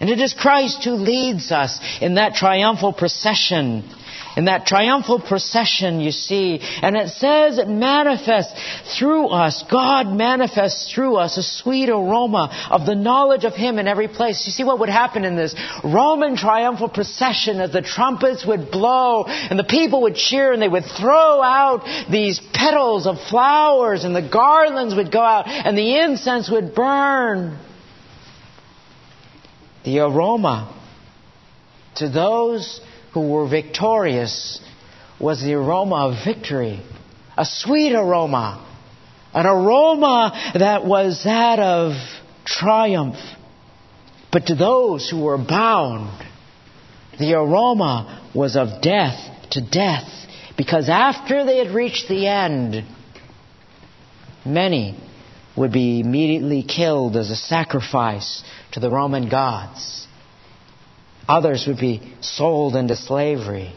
And 0.00 0.10
it 0.10 0.20
is 0.20 0.34
Christ 0.34 0.84
who 0.84 0.92
leads 0.92 1.52
us 1.52 1.78
in 2.00 2.14
that 2.14 2.34
triumphal 2.34 2.92
procession 2.92 3.88
in 4.36 4.46
that 4.46 4.66
triumphal 4.66 5.20
procession, 5.20 6.00
you 6.00 6.10
see. 6.10 6.60
And 6.60 6.96
it 6.96 7.10
says 7.10 7.58
it 7.58 7.68
manifests 7.68 8.52
through 8.98 9.28
us. 9.28 9.64
God 9.70 10.08
manifests 10.08 10.92
through 10.92 11.16
us 11.16 11.36
a 11.36 11.42
sweet 11.42 11.88
aroma 11.88 12.68
of 12.70 12.86
the 12.86 12.94
knowledge 12.94 13.44
of 13.44 13.54
Him 13.54 13.78
in 13.78 13.86
every 13.86 14.08
place. 14.08 14.44
You 14.46 14.52
see 14.52 14.64
what 14.64 14.78
would 14.80 14.88
happen 14.88 15.24
in 15.24 15.36
this 15.36 15.54
Roman 15.84 16.36
triumphal 16.36 16.88
procession 16.88 17.60
as 17.60 17.72
the 17.72 17.82
trumpets 17.82 18.46
would 18.46 18.70
blow 18.70 19.24
and 19.26 19.58
the 19.58 19.64
people 19.64 20.02
would 20.02 20.14
cheer 20.14 20.52
and 20.52 20.62
they 20.62 20.68
would 20.68 20.84
throw 20.84 21.42
out 21.42 21.84
these 22.10 22.40
petals 22.52 23.06
of 23.06 23.16
flowers 23.28 24.04
and 24.04 24.14
the 24.14 24.28
garlands 24.28 24.94
would 24.94 25.12
go 25.12 25.22
out 25.22 25.46
and 25.46 25.76
the 25.76 26.00
incense 26.00 26.50
would 26.50 26.74
burn. 26.74 27.58
The 29.84 29.98
aroma 29.98 30.78
to 31.96 32.08
those 32.08 32.80
who 33.12 33.28
were 33.32 33.48
victorious 33.48 34.60
was 35.20 35.42
the 35.42 35.54
aroma 35.54 36.08
of 36.08 36.24
victory, 36.24 36.80
a 37.36 37.44
sweet 37.44 37.94
aroma, 37.94 38.66
an 39.34 39.46
aroma 39.46 40.52
that 40.58 40.84
was 40.84 41.22
that 41.24 41.58
of 41.58 41.92
triumph. 42.44 43.16
But 44.32 44.46
to 44.46 44.54
those 44.54 45.08
who 45.08 45.22
were 45.22 45.38
bound, 45.38 46.26
the 47.18 47.34
aroma 47.34 48.30
was 48.34 48.56
of 48.56 48.82
death 48.82 49.50
to 49.50 49.60
death, 49.60 50.08
because 50.56 50.88
after 50.88 51.44
they 51.44 51.58
had 51.58 51.74
reached 51.74 52.08
the 52.08 52.26
end, 52.26 52.84
many 54.44 54.98
would 55.56 55.72
be 55.72 56.00
immediately 56.00 56.62
killed 56.62 57.16
as 57.16 57.30
a 57.30 57.36
sacrifice 57.36 58.42
to 58.72 58.80
the 58.80 58.90
Roman 58.90 59.28
gods. 59.28 60.01
Others 61.28 61.64
would 61.66 61.78
be 61.78 62.14
sold 62.20 62.76
into 62.76 62.96
slavery. 62.96 63.72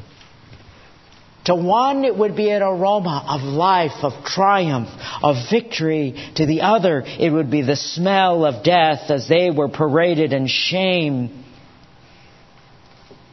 To 1.46 1.56
one, 1.56 2.06
it 2.06 2.18
would 2.18 2.36
be 2.36 2.50
an 2.50 2.64
aroma 2.64 3.24
of 3.28 3.42
life, 3.42 4.04
of 4.04 4.26
triumph, 4.26 4.90
of 5.22 5.36
victory. 5.52 6.16
To 6.38 6.46
the 6.48 6.62
other, 6.62 7.04
it 7.06 7.32
would 7.32 7.52
be 7.52 7.62
the 7.62 7.76
smell 7.76 8.46
of 8.46 8.64
death 8.64 9.12
as 9.12 9.30
they 9.30 9.52
were 9.52 9.70
paraded 9.70 10.34
in 10.34 10.48
shame. 10.48 11.44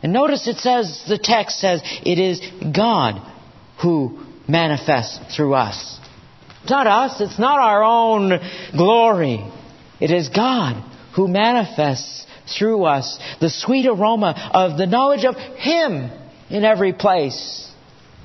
And 0.02 0.12
notice 0.12 0.46
it 0.46 0.58
says, 0.58 1.04
the 1.08 1.16
text 1.16 1.58
says, 1.58 1.80
it 2.04 2.18
is 2.18 2.40
God 2.74 3.26
who 3.82 4.26
manifests 4.46 5.34
through 5.34 5.54
us. 5.54 5.98
It's 6.62 6.70
not 6.70 6.86
us, 6.86 7.20
it's 7.20 7.38
not 7.38 7.58
our 7.58 7.82
own 7.82 8.38
glory. 8.76 9.42
It 10.00 10.10
is 10.10 10.28
God 10.28 10.84
who 11.14 11.28
manifests 11.28 12.26
through 12.58 12.84
us 12.84 13.18
the 13.40 13.50
sweet 13.50 13.86
aroma 13.86 14.50
of 14.52 14.76
the 14.78 14.86
knowledge 14.86 15.24
of 15.24 15.36
Him 15.36 16.10
in 16.50 16.64
every 16.64 16.92
place. 16.92 17.68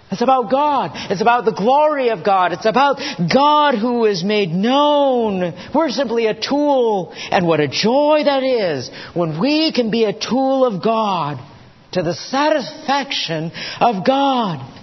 It's 0.10 0.22
about 0.22 0.50
God. 0.50 0.92
It's 1.12 1.22
about 1.22 1.44
the 1.44 1.52
glory 1.52 2.10
of 2.10 2.24
God. 2.24 2.54
It's 2.54 2.66
about 2.66 2.98
God 3.34 3.76
who 3.76 4.06
is 4.06 4.24
made 4.24 4.50
known. 4.50 5.54
We're 5.76 5.90
simply 5.90 6.28
a 6.28 6.34
tool. 6.34 7.14
And 7.30 7.46
what 7.46 7.60
a 7.60 7.68
joy 7.68 8.22
that 8.24 8.44
is 8.44 8.90
when 9.14 9.40
we 9.40 9.74
can 9.74 9.92
be 9.92 10.06
a 10.06 10.18
tool 10.18 10.66
of 10.66 10.82
God 10.82 11.46
to 11.92 12.04
the 12.04 12.14
satisfaction 12.14 13.52
of 13.82 14.06
God. 14.06 14.74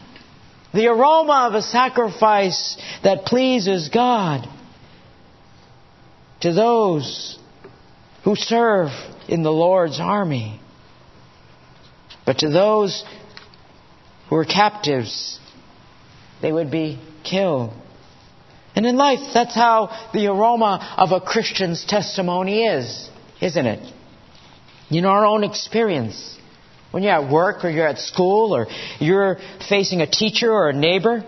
The 0.75 0.89
aroma 0.89 1.49
of 1.49 1.55
a 1.55 1.63
sacrifice 1.63 2.77
that 3.03 3.25
pleases 3.25 3.89
God 3.89 4.47
to 6.41 6.53
those 6.53 7.39
who 8.25 8.35
serve 8.37 8.89
in 9.29 9.43
the 9.43 9.53
Lord's 9.53 10.01
army. 10.01 10.61
But 12.27 12.39
to 12.39 12.49
those 12.49 13.05
who 14.29 14.37
were 14.37 14.45
captives, 14.45 15.39
they 16.41 16.51
would 16.51 16.71
be 16.71 16.99
killed. 17.23 17.73
And 18.75 18.87
in 18.87 18.97
life, 18.97 19.21
that's 19.33 19.55
how 19.55 19.91
the 20.13 20.27
aroma 20.27 20.97
of 20.97 21.13
a 21.13 21.21
Christian's 21.21 21.85
testimony 21.85 22.65
is, 22.65 23.09
isn't 23.41 23.67
it? 23.67 23.93
In 24.91 25.05
our 25.05 25.25
own 25.25 25.45
experience. 25.45 26.39
When 26.91 27.03
you're 27.03 27.13
at 27.13 27.31
work 27.31 27.65
or 27.65 27.71
you're 27.71 27.89
at 27.89 27.99
school 27.99 28.55
or 28.55 28.67
you're 29.01 29.39
facing 29.69 30.01
a 30.01 30.07
teacher 30.07 30.51
or 30.51 30.71
a 30.71 30.73
neighbor, 30.73 31.25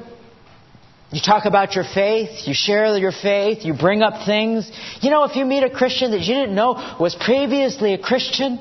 you 1.12 1.20
talk 1.20 1.44
about 1.44 1.74
your 1.74 1.84
faith, 1.84 2.46
you 2.46 2.54
share 2.54 2.96
your 2.98 3.12
faith, 3.12 3.64
you 3.64 3.74
bring 3.74 4.02
up 4.02 4.26
things. 4.26 4.70
You 5.00 5.10
know, 5.10 5.24
if 5.24 5.36
you 5.36 5.44
meet 5.44 5.62
a 5.62 5.70
Christian 5.70 6.10
that 6.10 6.20
you 6.20 6.34
didn't 6.34 6.54
know 6.54 6.96
was 6.98 7.14
previously 7.14 7.94
a 7.94 7.98
Christian, 7.98 8.58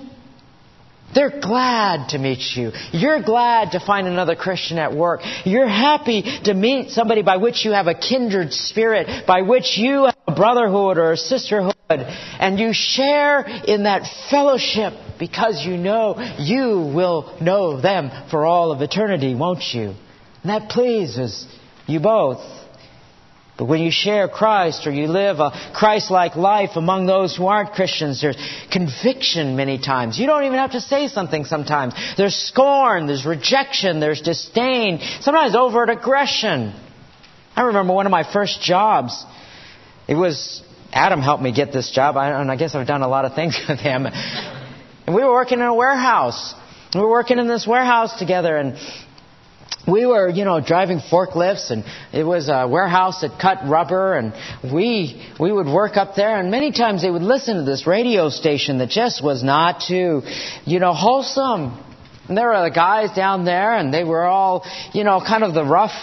they're 1.15 1.39
glad 1.41 2.09
to 2.09 2.19
meet 2.19 2.55
you. 2.55 2.71
You're 2.91 3.23
glad 3.23 3.71
to 3.71 3.79
find 3.79 4.05
another 4.05 4.35
Christian 4.35 4.77
at 4.77 4.93
work. 4.93 5.21
You're 5.43 5.67
happy 5.67 6.23
to 6.43 6.53
meet 6.53 6.91
somebody 6.91 7.23
by 7.23 7.37
which 7.37 7.65
you 7.65 7.71
have 7.71 7.87
a 7.87 7.95
kindred 7.95 8.53
spirit, 8.53 9.25
by 9.25 9.41
which 9.41 9.77
you 9.77 10.05
have 10.05 10.17
a 10.27 10.35
brotherhood 10.35 10.97
or 10.97 11.13
a 11.13 11.17
sisterhood, 11.17 11.73
and 11.89 12.59
you 12.59 12.73
share 12.73 13.41
in 13.41 13.83
that 13.83 14.03
fellowship 14.29 14.93
because 15.17 15.65
you 15.65 15.77
know 15.77 16.15
you 16.37 16.91
will 16.93 17.37
know 17.41 17.79
them 17.79 18.11
for 18.29 18.45
all 18.45 18.71
of 18.71 18.81
eternity, 18.81 19.33
won't 19.33 19.63
you? 19.73 19.93
And 20.43 20.49
that 20.49 20.69
pleases 20.69 21.47
you 21.87 21.99
both. 21.99 22.41
But 23.57 23.65
when 23.65 23.81
you 23.81 23.91
share 23.91 24.27
Christ 24.27 24.85
or 24.85 24.91
you 24.91 25.07
live 25.07 25.39
a 25.39 25.71
Christ 25.73 26.11
like 26.11 26.35
life 26.35 26.71
among 26.75 27.05
those 27.05 27.35
who 27.37 27.45
aren't 27.47 27.71
Christians, 27.71 28.21
there's 28.21 28.37
conviction 28.69 29.55
many 29.55 29.77
times. 29.77 30.19
You 30.19 30.27
don't 30.27 30.43
even 30.43 30.57
have 30.57 30.73
to 30.73 30.81
say 30.81 31.07
something 31.07 31.45
sometimes. 31.45 31.93
There's 32.17 32.35
scorn, 32.35 33.07
there's 33.07 33.25
rejection, 33.25 34.01
there's 34.01 34.21
disdain, 34.21 34.99
sometimes 35.21 35.55
overt 35.55 35.89
aggression. 35.89 36.73
I 37.55 37.61
remember 37.61 37.93
one 37.93 38.05
of 38.05 38.11
my 38.11 38.29
first 38.29 38.61
jobs. 38.61 39.25
It 40.05 40.15
was, 40.15 40.61
Adam 40.91 41.21
helped 41.21 41.41
me 41.41 41.53
get 41.53 41.71
this 41.71 41.91
job, 41.91 42.17
and 42.17 42.51
I 42.51 42.57
guess 42.57 42.75
I've 42.75 42.87
done 42.87 43.03
a 43.03 43.07
lot 43.07 43.23
of 43.23 43.35
things 43.35 43.57
with 43.69 43.79
him. 43.79 44.05
And 44.05 45.15
we 45.15 45.23
were 45.23 45.31
working 45.31 45.59
in 45.59 45.65
a 45.65 45.73
warehouse. 45.73 46.53
We 46.93 46.99
were 46.99 47.09
working 47.09 47.39
in 47.39 47.47
this 47.47 47.65
warehouse 47.65 48.19
together, 48.19 48.57
and 48.57 48.77
we 49.87 50.05
were, 50.05 50.29
you 50.29 50.45
know, 50.45 50.59
driving 50.59 50.99
forklifts 50.99 51.71
and 51.71 51.83
it 52.11 52.23
was 52.23 52.49
a 52.49 52.67
warehouse 52.67 53.21
that 53.21 53.39
cut 53.39 53.67
rubber 53.67 54.15
and 54.15 54.33
we, 54.73 55.23
we 55.39 55.51
would 55.51 55.67
work 55.67 55.97
up 55.97 56.15
there 56.15 56.39
and 56.39 56.49
many 56.49 56.71
times 56.71 57.01
they 57.01 57.11
would 57.11 57.21
listen 57.21 57.57
to 57.57 57.63
this 57.63 57.85
radio 57.85 58.29
station 58.29 58.79
that 58.79 58.89
just 58.89 59.23
was 59.23 59.43
not 59.43 59.81
too, 59.87 60.21
you 60.65 60.79
know, 60.79 60.93
wholesome. 60.93 61.79
And 62.27 62.35
there 62.35 62.47
were 62.47 62.63
the 62.63 62.73
guys 62.73 63.15
down 63.15 63.45
there 63.45 63.75
and 63.75 63.93
they 63.93 64.03
were 64.03 64.23
all, 64.23 64.65
you 64.93 65.03
know, 65.03 65.19
kind 65.19 65.43
of 65.43 65.53
the 65.53 65.63
rough, 65.63 65.95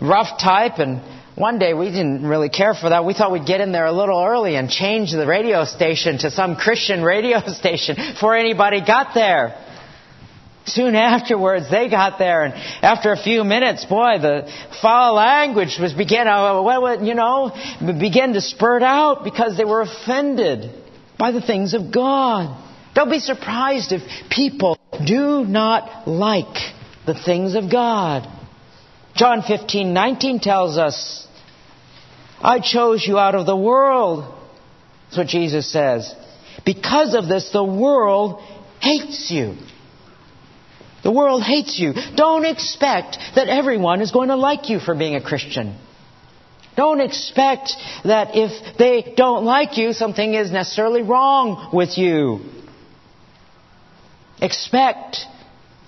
rough 0.00 0.40
type 0.40 0.78
and 0.78 1.02
one 1.34 1.60
day 1.60 1.72
we 1.72 1.86
didn't 1.86 2.26
really 2.26 2.48
care 2.48 2.74
for 2.74 2.88
that. 2.88 3.04
We 3.04 3.14
thought 3.14 3.30
we'd 3.30 3.46
get 3.46 3.60
in 3.60 3.70
there 3.70 3.86
a 3.86 3.92
little 3.92 4.24
early 4.24 4.56
and 4.56 4.68
change 4.68 5.12
the 5.12 5.24
radio 5.24 5.64
station 5.64 6.18
to 6.18 6.32
some 6.32 6.56
Christian 6.56 7.02
radio 7.14 7.40
station 7.46 7.94
before 7.94 8.34
anybody 8.34 8.84
got 8.84 9.14
there. 9.14 9.67
Soon 10.68 10.94
afterwards, 10.94 11.70
they 11.70 11.88
got 11.88 12.18
there, 12.18 12.44
and 12.44 12.54
after 12.82 13.12
a 13.12 13.16
few 13.16 13.42
minutes, 13.42 13.84
boy, 13.86 14.18
the 14.20 14.50
foul 14.82 15.14
language 15.14 15.78
was 15.80 15.94
begin, 15.94 16.26
uh, 16.26 16.98
you 17.02 17.14
know, 17.14 17.52
began 17.80 18.34
to 18.34 18.40
spurt 18.40 18.82
out 18.82 19.24
because 19.24 19.56
they 19.56 19.64
were 19.64 19.80
offended 19.80 20.70
by 21.18 21.32
the 21.32 21.40
things 21.40 21.74
of 21.74 21.92
God. 21.92 22.64
Don't 22.94 23.10
be 23.10 23.18
surprised 23.18 23.92
if 23.92 24.02
people 24.30 24.78
do 25.06 25.44
not 25.44 26.06
like 26.06 26.56
the 27.06 27.14
things 27.14 27.54
of 27.54 27.70
God. 27.70 28.28
John 29.14 29.42
15, 29.42 29.92
19 29.94 30.40
tells 30.40 30.76
us, 30.76 31.26
I 32.40 32.60
chose 32.60 33.04
you 33.06 33.18
out 33.18 33.34
of 33.34 33.46
the 33.46 33.56
world. 33.56 34.34
That's 35.04 35.18
what 35.18 35.26
Jesus 35.28 35.72
says. 35.72 36.14
Because 36.64 37.14
of 37.14 37.26
this, 37.26 37.50
the 37.52 37.64
world 37.64 38.42
hates 38.80 39.30
you. 39.30 39.56
The 41.08 41.14
world 41.14 41.42
hates 41.42 41.78
you. 41.78 41.94
Don't 42.16 42.44
expect 42.44 43.16
that 43.34 43.48
everyone 43.48 44.02
is 44.02 44.10
going 44.10 44.28
to 44.28 44.36
like 44.36 44.68
you 44.68 44.78
for 44.78 44.94
being 44.94 45.14
a 45.14 45.22
Christian. 45.22 45.74
Don't 46.76 47.00
expect 47.00 47.72
that 48.04 48.32
if 48.36 48.76
they 48.76 49.14
don't 49.16 49.46
like 49.46 49.78
you, 49.78 49.94
something 49.94 50.34
is 50.34 50.52
necessarily 50.52 51.00
wrong 51.00 51.70
with 51.72 51.96
you. 51.96 52.40
Expect 54.42 55.16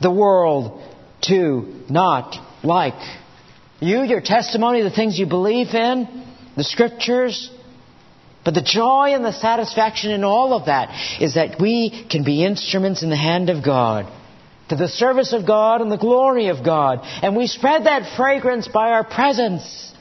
the 0.00 0.11
world 0.11 0.83
to 1.24 1.85
not 1.90 2.38
like 2.64 2.94
you, 3.78 4.00
your 4.04 4.22
testimony, 4.22 4.80
the 4.80 4.88
things 4.88 5.18
you 5.18 5.26
believe 5.26 5.74
in, 5.74 6.09
the 6.56 6.64
scriptures. 6.64 7.50
But 8.42 8.54
the 8.54 8.62
joy 8.62 9.12
and 9.12 9.22
the 9.22 9.35
satisfaction 9.35 10.12
in 10.12 10.24
all 10.24 10.54
of 10.54 10.64
that 10.64 11.20
is 11.20 11.35
that 11.35 11.61
we 11.61 12.06
can 12.09 12.24
be 12.24 12.42
instruments 12.42 13.02
in 13.02 13.11
the 13.11 13.18
hand 13.18 13.50
of 13.50 13.62
God 13.62 14.11
to 14.70 14.76
the 14.76 14.88
service 14.88 15.33
of 15.33 15.46
God 15.46 15.80
and 15.80 15.90
the 15.90 15.98
glory 15.98 16.46
of 16.46 16.64
God. 16.64 17.00
And 17.22 17.37
we 17.37 17.48
spread 17.48 17.85
that 17.85 18.16
fragrance 18.16 18.68
by 18.68 18.90
our 18.92 19.04
presence. 19.04 19.92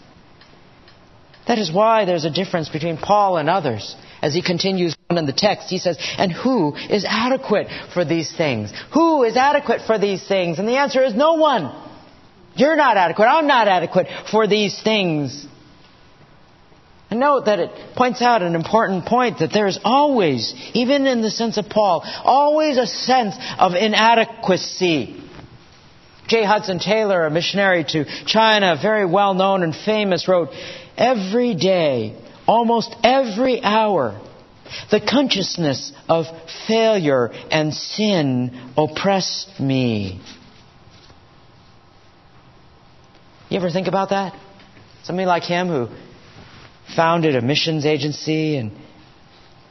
That 1.47 1.57
is 1.57 1.71
why 1.71 2.05
there's 2.05 2.25
a 2.25 2.29
difference 2.29 2.69
between 2.69 2.97
Paul 2.97 3.37
and 3.37 3.49
others. 3.49 3.95
As 4.21 4.33
he 4.33 4.43
continues 4.43 4.95
on 5.09 5.17
in 5.17 5.25
the 5.25 5.33
text, 5.33 5.69
he 5.69 5.79
says, 5.79 5.97
And 6.19 6.31
who 6.31 6.75
is 6.75 7.03
adequate 7.07 7.67
for 7.93 8.05
these 8.05 8.31
things? 8.35 8.71
Who 8.93 9.23
is 9.23 9.35
adequate 9.35 9.81
for 9.87 9.97
these 9.97 10.27
things? 10.27 10.59
And 10.59 10.67
the 10.67 10.77
answer 10.77 11.03
is 11.03 11.15
no 11.15 11.33
one. 11.33 11.73
You're 12.53 12.75
not 12.75 12.95
adequate. 12.95 13.25
I'm 13.25 13.47
not 13.47 13.67
adequate 13.67 14.07
for 14.29 14.45
these 14.47 14.79
things. 14.83 15.47
And 17.09 17.19
note 17.19 17.45
that 17.45 17.59
it 17.59 17.71
points 17.95 18.21
out 18.21 18.43
an 18.43 18.53
important 18.53 19.05
point 19.05 19.39
that 19.39 19.51
there 19.51 19.65
is 19.65 19.79
always, 19.83 20.53
even 20.73 21.07
in 21.07 21.21
the 21.21 21.31
sense 21.31 21.57
of 21.57 21.67
Paul, 21.67 22.03
always 22.23 22.77
a 22.77 22.85
sense 22.85 23.35
of 23.57 23.73
inadequacy. 23.73 25.23
J. 26.27 26.45
Hudson 26.45 26.77
Taylor, 26.77 27.25
a 27.25 27.31
missionary 27.31 27.83
to 27.85 28.05
China, 28.25 28.77
very 28.79 29.05
well 29.05 29.33
known 29.33 29.63
and 29.63 29.75
famous, 29.75 30.27
wrote, 30.27 30.49
Every 30.95 31.55
day, 31.55 32.15
almost 32.45 32.95
every 33.03 33.59
hour, 33.63 34.21
the 34.91 35.01
consciousness 35.01 35.91
of 36.07 36.25
failure 36.67 37.31
and 37.49 37.73
sin 37.73 38.73
oppressed 38.77 39.59
me. 39.59 40.21
You 43.49 43.57
ever 43.57 43.71
think 43.71 43.87
about 43.87 44.09
that? 44.09 44.37
Somebody 45.03 45.25
like 45.25 45.41
him 45.41 45.69
who 45.69 45.87
founded 46.95 47.35
a 47.35 47.41
missions 47.41 47.85
agency 47.85 48.57
and 48.57 48.71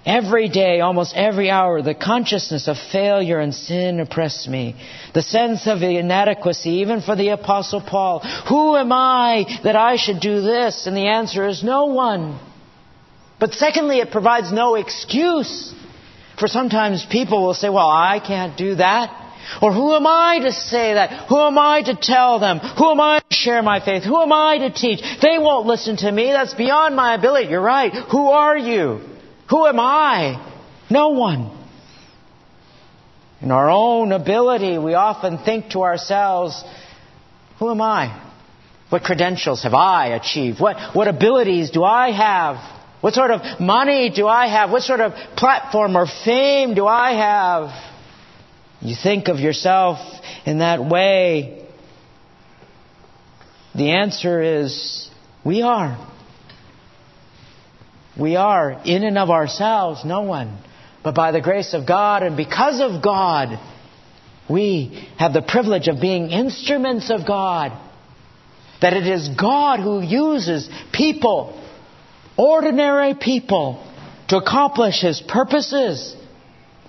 Every 0.08 0.48
day, 0.48 0.80
almost 0.80 1.14
every 1.14 1.50
hour, 1.50 1.82
the 1.82 1.94
consciousness 1.94 2.66
of 2.66 2.78
failure 2.78 3.40
and 3.40 3.54
sin 3.54 4.00
oppressed 4.00 4.48
me. 4.48 4.74
The 5.12 5.20
sense 5.20 5.66
of 5.66 5.82
inadequacy, 5.82 6.70
even 6.80 7.02
for 7.02 7.14
the 7.14 7.28
Apostle 7.28 7.82
Paul. 7.82 8.20
Who 8.48 8.74
am 8.76 8.90
I 8.90 9.44
that 9.64 9.76
I 9.76 9.96
should 9.96 10.20
do 10.20 10.40
this? 10.40 10.86
And 10.86 10.96
the 10.96 11.08
answer 11.08 11.46
is 11.46 11.62
no 11.62 11.86
one. 11.86 12.38
But 13.38 13.52
secondly, 13.52 13.98
it 13.98 14.10
provides 14.10 14.50
no 14.50 14.76
excuse. 14.76 15.74
For 16.38 16.48
sometimes 16.48 17.04
people 17.04 17.42
will 17.42 17.52
say, 17.52 17.68
well, 17.68 17.90
I 17.90 18.18
can't 18.18 18.56
do 18.56 18.76
that. 18.76 19.17
Or 19.62 19.72
who 19.72 19.94
am 19.94 20.06
I 20.06 20.40
to 20.42 20.52
say 20.52 20.94
that? 20.94 21.28
Who 21.28 21.38
am 21.40 21.58
I 21.58 21.82
to 21.82 21.96
tell 21.96 22.38
them? 22.38 22.58
Who 22.58 22.90
am 22.90 23.00
I 23.00 23.20
to 23.20 23.34
share 23.34 23.62
my 23.62 23.80
faith? 23.84 24.04
Who 24.04 24.20
am 24.20 24.32
I 24.32 24.58
to 24.58 24.70
teach? 24.70 25.00
They 25.20 25.38
won't 25.38 25.66
listen 25.66 25.96
to 25.98 26.12
me. 26.12 26.32
That's 26.32 26.54
beyond 26.54 26.94
my 26.94 27.14
ability. 27.14 27.48
You're 27.48 27.60
right. 27.60 27.92
Who 28.10 28.28
are 28.28 28.56
you? 28.56 29.00
Who 29.48 29.66
am 29.66 29.80
I? 29.80 30.44
No 30.90 31.08
one. 31.08 31.56
In 33.40 33.50
our 33.50 33.70
own 33.70 34.12
ability, 34.12 34.78
we 34.78 34.94
often 34.94 35.38
think 35.38 35.70
to 35.70 35.82
ourselves, 35.82 36.62
who 37.58 37.70
am 37.70 37.80
I? 37.80 38.24
What 38.90 39.02
credentials 39.02 39.62
have 39.62 39.74
I 39.74 40.08
achieved? 40.08 40.60
What, 40.60 40.94
what 40.94 41.08
abilities 41.08 41.70
do 41.70 41.84
I 41.84 42.10
have? 42.10 42.56
What 43.00 43.14
sort 43.14 43.30
of 43.30 43.60
money 43.60 44.10
do 44.10 44.26
I 44.26 44.48
have? 44.48 44.70
What 44.70 44.82
sort 44.82 45.00
of 45.00 45.12
platform 45.36 45.96
or 45.96 46.06
fame 46.24 46.74
do 46.74 46.86
I 46.86 47.12
have? 47.12 47.87
You 48.80 48.94
think 49.00 49.28
of 49.28 49.38
yourself 49.38 49.98
in 50.46 50.58
that 50.58 50.84
way. 50.84 51.66
The 53.74 53.90
answer 53.90 54.62
is 54.62 55.10
we 55.44 55.62
are. 55.62 56.06
We 58.18 58.36
are, 58.36 58.80
in 58.84 59.04
and 59.04 59.16
of 59.16 59.30
ourselves, 59.30 60.04
no 60.04 60.22
one. 60.22 60.58
But 61.04 61.14
by 61.14 61.30
the 61.30 61.40
grace 61.40 61.74
of 61.74 61.86
God 61.86 62.22
and 62.22 62.36
because 62.36 62.80
of 62.80 63.02
God, 63.02 63.58
we 64.50 65.08
have 65.18 65.32
the 65.32 65.42
privilege 65.42 65.88
of 65.88 66.00
being 66.00 66.30
instruments 66.30 67.10
of 67.10 67.26
God. 67.26 67.72
That 68.80 68.92
it 68.92 69.06
is 69.06 69.28
God 69.28 69.80
who 69.80 70.00
uses 70.02 70.68
people, 70.92 71.60
ordinary 72.36 73.14
people, 73.14 73.84
to 74.28 74.36
accomplish 74.36 75.00
His 75.00 75.20
purposes. 75.20 76.16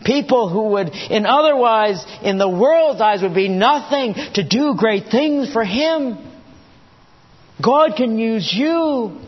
People 0.06 0.50
who 0.50 0.70
would, 0.70 0.90
in 0.90 1.26
otherwise, 1.26 2.06
in 2.24 2.38
the 2.38 2.50
world's 2.50 3.02
eyes, 3.02 3.22
would 3.22 3.36
be 3.36 3.50
nothing 3.50 4.14
to 4.36 4.44
do 4.48 4.76
great 4.78 5.08
things 5.12 5.52
for 5.52 5.64
Him. 5.64 6.18
God 7.62 7.96
can 7.98 8.18
use 8.18 8.54
you 8.54 9.20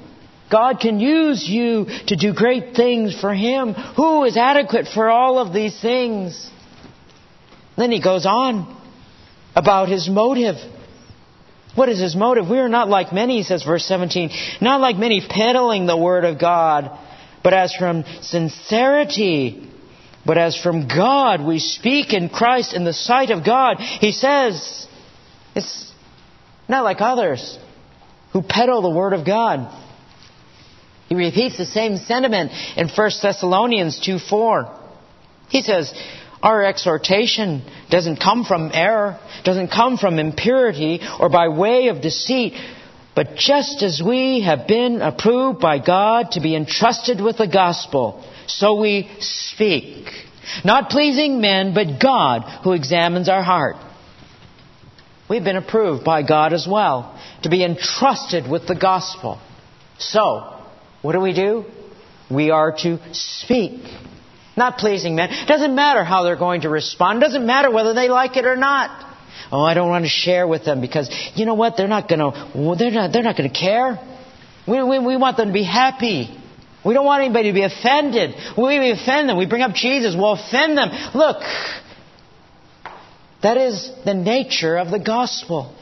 God 0.52 0.82
can 0.82 1.00
use 1.00 1.48
you 1.48 1.86
to 2.08 2.18
do 2.18 2.34
great 2.34 2.76
things 2.76 3.18
for 3.20 3.34
Him. 3.34 3.74
Who 3.74 4.26
is 4.26 4.36
adequate 4.36 4.86
for 4.94 5.10
all 5.10 5.40
of 5.40 5.54
these 5.54 5.80
things? 5.82 6.52
Then 7.78 7.90
he 7.90 8.02
goes 8.02 8.26
on 8.26 8.78
about 9.56 9.88
his 9.88 10.10
motive. 10.10 10.56
What 11.74 11.88
is 11.88 12.02
his 12.02 12.18
motive? 12.18 12.50
We 12.50 12.60
are 12.60 12.68
not 12.68 12.90
like 12.90 13.14
many, 13.14 13.38
he 13.38 13.44
says 13.44 13.64
verse 13.64 13.86
17, 13.86 14.30
not 14.60 14.82
like 14.82 14.98
many 14.98 15.26
peddling 15.28 15.86
the 15.86 15.96
word 15.96 16.26
of 16.26 16.38
God, 16.38 16.92
but 17.44 17.54
as 17.54 17.74
from 17.74 18.04
sincerity, 18.22 19.71
but 20.26 20.38
as 20.38 20.56
from 20.56 20.88
God, 20.88 21.46
we 21.46 21.60
speak 21.60 22.14
in 22.14 22.30
Christ 22.30 22.74
in 22.74 22.84
the 22.84 22.94
sight 22.94 23.32
of 23.32 23.44
God. 23.44 23.78
He 23.80 24.12
says, 24.12 24.88
it's 25.56 25.92
not 26.70 26.84
like 26.84 27.02
others 27.02 27.58
who 28.34 28.42
peddle 28.42 28.82
the 28.82 28.90
word 28.90 29.14
of 29.14 29.26
God. 29.26 29.78
He 31.10 31.16
repeats 31.16 31.58
the 31.58 31.66
same 31.66 31.98
sentiment 31.98 32.52
in 32.78 32.88
1 32.88 33.12
Thessalonians 33.22 34.00
2 34.00 34.20
4. 34.20 34.80
He 35.50 35.62
says, 35.62 35.94
Our 36.42 36.64
exhortation 36.64 37.64
doesn't 37.90 38.18
come 38.18 38.46
from 38.46 38.72
error, 38.74 39.20
doesn't 39.44 39.70
come 39.70 39.98
from 39.98 40.20
impurity 40.20 41.02
or 41.20 41.28
by 41.30 41.50
way 41.50 41.90
of 41.90 42.02
deceit, 42.02 42.54
but 43.14 43.36
just 43.36 43.84
as 43.84 44.02
we 44.02 44.42
have 44.44 44.68
been 44.68 45.02
approved 45.02 45.60
by 45.60 45.80
God 45.80 46.32
to 46.32 46.40
be 46.40 46.56
entrusted 46.56 47.20
with 47.20 47.38
the 47.38 47.48
gospel, 47.48 48.24
so 48.60 48.76
we 48.76 49.10
speak. 49.20 50.08
Not 50.64 50.90
pleasing 50.90 51.40
men, 51.42 51.74
but 51.74 52.00
God 52.02 52.44
who 52.64 52.74
examines 52.74 53.30
our 53.30 53.44
heart. 53.44 53.78
We've 55.30 55.44
been 55.44 55.56
approved 55.56 56.04
by 56.04 56.24
God 56.24 56.52
as 56.52 56.68
well 56.70 57.18
to 57.44 57.50
be 57.50 57.64
entrusted 57.64 58.50
with 58.50 58.68
the 58.68 58.76
gospel. 58.76 59.40
So, 59.98 60.60
what 61.02 61.14
do 61.14 61.22
we 61.22 61.34
do? 61.34 61.66
We 62.30 62.50
are 62.52 62.76
to 62.80 63.00
speak. 63.14 63.82
Not 64.58 64.78
pleasing 64.78 65.16
men. 65.16 65.30
Doesn't 65.48 65.74
matter 65.74 66.04
how 66.04 66.24
they're 66.24 66.36
going 66.36 66.62
to 66.62 66.70
respond. 66.70 67.22
Doesn't 67.22 67.46
matter 67.46 67.72
whether 67.72 67.94
they 67.94 68.10
like 68.10 68.36
it 68.36 68.46
or 68.46 68.58
not. 68.58 69.08
Oh, 69.52 69.64
I 69.64 69.74
don't 69.74 69.90
want 69.90 70.06
to 70.06 70.10
share 70.10 70.48
with 70.48 70.66
them 70.66 70.82
because 70.82 71.10
you 71.36 71.46
know 71.46 71.54
what? 71.54 71.78
They're 71.78 71.88
not 71.88 72.10
going 72.10 72.20
to. 72.20 72.76
They're 72.78 72.92
not. 72.92 73.14
They're 73.14 73.24
not 73.24 73.38
going 73.38 73.50
to 73.50 73.58
care. 73.58 74.00
We, 74.68 74.84
we, 74.84 75.00
we 75.00 75.18
want 75.18 75.38
them 75.38 75.48
to 75.48 75.54
be 75.54 75.64
happy. 75.64 76.38
We 76.84 76.94
don't 76.94 77.06
want 77.06 77.24
anybody 77.24 77.50
to 77.50 77.54
be 77.54 77.64
offended. 77.64 78.34
We, 78.58 78.92
offend 78.92 79.30
them. 79.30 79.38
We 79.38 79.46
bring 79.46 79.62
up 79.62 79.74
Jesus. 79.74 80.16
We'll 80.16 80.34
offend 80.34 80.78
them. 80.78 80.90
Look, 81.14 81.44
that 83.44 83.58
is 83.58 83.92
the 84.04 84.14
nature 84.14 84.78
of 84.78 84.90
the 84.90 85.00
gospel. 85.00 85.76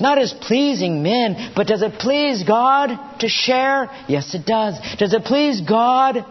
Not 0.00 0.18
as 0.18 0.32
pleasing 0.32 1.02
men, 1.02 1.52
but 1.54 1.66
does 1.66 1.82
it 1.82 1.94
please 1.98 2.42
God 2.42 3.18
to 3.20 3.28
share? 3.28 3.90
Yes, 4.08 4.34
it 4.34 4.46
does. 4.46 4.78
Does 4.98 5.12
it 5.12 5.24
please 5.24 5.60
God 5.60 6.24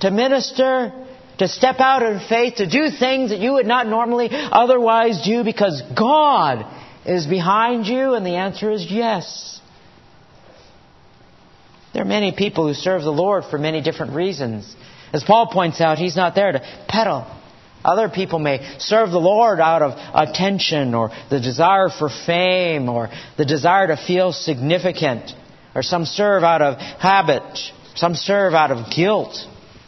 to 0.00 0.10
minister, 0.10 0.92
to 1.38 1.48
step 1.48 1.80
out 1.80 2.02
in 2.02 2.20
faith, 2.26 2.56
to 2.56 2.66
do 2.66 2.88
things 2.88 3.30
that 3.30 3.40
you 3.40 3.52
would 3.54 3.66
not 3.66 3.86
normally 3.86 4.28
otherwise 4.30 5.22
do 5.22 5.44
because 5.44 5.82
God 5.96 6.64
is 7.04 7.26
behind 7.26 7.86
you? 7.86 8.14
And 8.14 8.24
the 8.24 8.36
answer 8.36 8.70
is 8.70 8.86
yes. 8.90 9.60
There 11.94 12.02
are 12.02 12.06
many 12.06 12.32
people 12.32 12.66
who 12.66 12.74
serve 12.74 13.02
the 13.02 13.10
Lord 13.10 13.44
for 13.46 13.56
many 13.56 13.80
different 13.80 14.12
reasons. 14.12 14.76
As 15.12 15.24
Paul 15.24 15.46
points 15.46 15.80
out, 15.80 15.96
he's 15.96 16.16
not 16.16 16.34
there 16.34 16.52
to 16.52 16.84
peddle 16.88 17.26
other 17.84 18.08
people 18.08 18.38
may 18.38 18.76
serve 18.78 19.10
the 19.10 19.20
Lord 19.20 19.60
out 19.60 19.82
of 19.82 19.92
attention 20.14 20.94
or 20.94 21.10
the 21.28 21.38
desire 21.38 21.90
for 21.90 22.08
fame 22.08 22.88
or 22.88 23.10
the 23.36 23.44
desire 23.44 23.88
to 23.88 23.96
feel 23.96 24.32
significant. 24.32 25.32
Or 25.74 25.82
some 25.82 26.06
serve 26.06 26.42
out 26.42 26.62
of 26.62 26.78
habit. 26.78 27.42
Some 27.94 28.14
serve 28.14 28.54
out 28.54 28.70
of 28.70 28.90
guilt. 28.90 29.36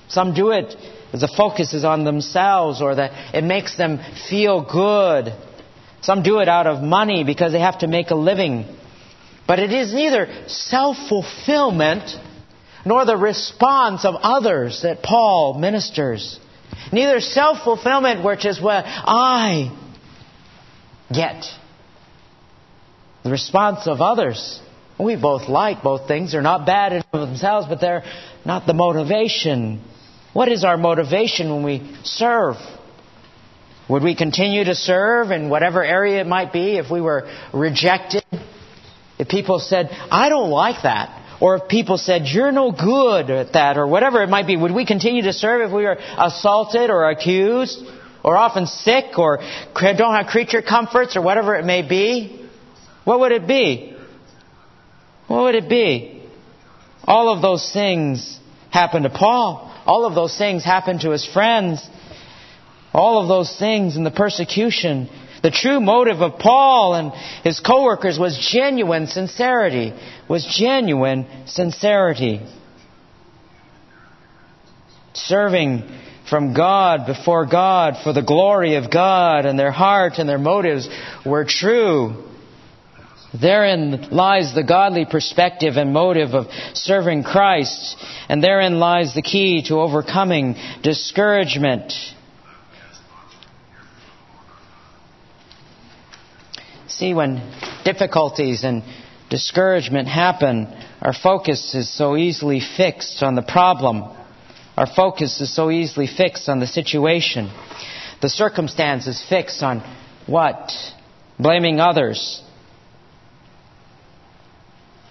Some 0.09 0.35
do 0.35 0.51
it 0.51 0.77
as 1.13 1.23
the 1.23 1.33
focus 1.37 1.73
is 1.73 1.85
on 1.85 2.05
themselves 2.05 2.83
or 2.83 2.97
that 2.97 3.35
it 3.35 3.45
makes 3.45 3.77
them 3.77 3.99
feel 4.29 4.61
good. 4.61 5.33
Some 6.03 6.23
do 6.23 6.41
it 6.41 6.49
out 6.49 6.67
of 6.67 6.83
money 6.83 7.25
because 7.25 7.53
they 7.53 7.61
have 7.61 7.79
to 7.79 7.87
make 7.87 8.11
a 8.11 8.15
living. 8.15 8.67
But 9.47 9.59
it 9.61 9.73
is 9.73 9.93
neither 9.93 10.29
self 10.49 10.97
fulfillment 11.09 12.11
nor 12.85 13.05
the 13.05 13.17
response 13.17 14.05
of 14.05 14.15
others 14.17 14.83
that 14.83 15.03
Paul 15.03 15.55
ministers. 15.59 16.39
Neither 16.93 17.21
self 17.21 17.63
fulfillment, 17.65 18.25
which 18.25 18.45
is 18.45 18.61
what 18.61 18.85
I 18.87 19.77
get. 21.13 21.45
The 23.25 23.31
response 23.31 23.87
of 23.87 24.01
others. 24.01 24.61
We 24.99 25.17
both 25.17 25.49
like 25.49 25.83
both 25.83 26.09
things. 26.09 26.33
They're 26.33 26.43
not 26.43 26.65
bad 26.65 26.93
in 26.93 27.03
themselves, 27.13 27.67
but 27.69 27.81
they're 27.81 28.05
not 28.45 28.67
the 28.67 28.73
motivation. 28.73 29.83
What 30.33 30.49
is 30.49 30.65
our 30.65 30.77
motivation 30.77 31.53
when 31.53 31.65
we 31.65 31.97
serve? 32.05 32.57
Would 33.89 34.03
we 34.03 34.17
continue 34.17 34.65
to 34.65 34.75
serve 34.75 35.31
in 35.31 35.49
whatever 35.49 35.85
area 35.85 36.21
it 36.21 36.27
might 36.27 36.53
be 36.53 36.77
if 36.77 36.91
we 36.91 37.01
were 37.01 37.29
rejected? 37.53 38.25
If 39.27 39.31
people 39.31 39.59
said, 39.59 39.89
I 39.91 40.29
don't 40.29 40.51
like 40.51 40.85
that. 40.85 41.25
Or 41.41 41.57
if 41.57 41.69
people 41.69 41.99
said, 41.99 42.23
you're 42.27 42.53
no 42.53 42.71
good 42.71 43.29
at 43.29 43.53
that, 43.55 43.77
or 43.77 43.87
whatever 43.87 44.23
it 44.23 44.29
might 44.29 44.47
be, 44.47 44.57
would 44.57 44.73
we 44.73 44.87
continue 44.87 45.23
to 45.23 45.33
serve 45.33 45.69
if 45.69 45.75
we 45.75 45.83
were 45.83 45.99
assaulted 46.17 46.89
or 46.91 47.11
accused, 47.11 47.79
or 48.25 48.37
often 48.37 48.67
sick, 48.67 49.19
or 49.19 49.41
don't 49.75 50.15
have 50.15 50.29
creature 50.29 50.63
comforts, 50.63 51.17
or 51.17 51.23
whatever 51.23 51.57
it 51.57 51.67
may 51.67 51.87
be? 51.87 52.49
What 53.05 53.21
would 53.21 53.33
it 53.33 53.47
be? 53.47 53.95
What 55.27 55.43
would 55.43 55.55
it 55.57 55.69
be? 55.69 56.23
All 57.05 57.29
of 57.29 57.43
those 57.43 57.71
things 57.71 58.39
happened 58.71 59.05
to 59.05 59.11
Paul. 59.11 59.71
All 59.85 60.07
of 60.07 60.15
those 60.15 60.39
things 60.39 60.65
happened 60.65 61.03
to 61.03 61.11
his 61.11 61.27
friends. 61.27 61.87
All 62.95 63.21
of 63.21 63.29
those 63.29 63.59
things 63.59 63.97
in 63.97 64.05
the 64.05 64.11
persecution 64.11 65.11
the 65.43 65.51
true 65.51 65.81
motive 65.81 66.21
of 66.23 66.39
Paul 66.39 66.95
and 66.95 67.13
his 67.45 67.61
co-workers 67.61 68.19
was 68.19 68.39
genuine 68.53 69.07
sincerity, 69.07 69.93
was 70.29 70.45
genuine 70.45 71.27
sincerity. 71.47 72.41
Serving 75.15 75.89
from 76.29 76.55
God 76.55 77.07
before 77.07 77.47
God 77.47 77.97
for 78.03 78.13
the 78.13 78.23
glory 78.23 78.75
of 78.75 78.91
God 78.91 79.47
and 79.47 79.59
their 79.59 79.71
heart 79.71 80.15
and 80.19 80.29
their 80.29 80.39
motives 80.39 80.89
were 81.25 81.45
true. 81.45 82.25
Therein 83.39 84.09
lies 84.11 84.55
the 84.55 84.65
godly 84.65 85.05
perspective 85.05 85.77
and 85.77 85.93
motive 85.93 86.31
of 86.35 86.47
serving 86.75 87.25
Christ, 87.25 87.97
and 88.29 88.43
therein 88.43 88.79
lies 88.79 89.15
the 89.15 89.23
key 89.23 89.63
to 89.69 89.75
overcoming 89.75 90.57
discouragement 90.83 91.93
See, 96.97 97.13
when 97.13 97.43
difficulties 97.85 98.65
and 98.65 98.83
discouragement 99.29 100.09
happen, 100.09 100.67
our 101.03 101.13
focus 101.13 101.75
is 101.75 101.93
so 101.93 102.17
easily 102.17 102.59
fixed 102.61 103.23
on 103.23 103.35
the 103.35 103.43
problem. 103.43 104.03
Our 104.79 104.87
focus 104.87 105.43
is 105.43 105.55
so 105.55 105.71
easily 105.71 106.07
fixed 106.07 106.49
on 106.49 106.59
the 106.59 106.67
situation. 106.67 107.51
The 108.23 108.31
circumstance 108.31 109.07
is 109.07 109.23
fixed 109.29 109.63
on 109.63 109.83
what? 110.27 110.73
Blaming 111.39 111.81
others. 111.81 112.43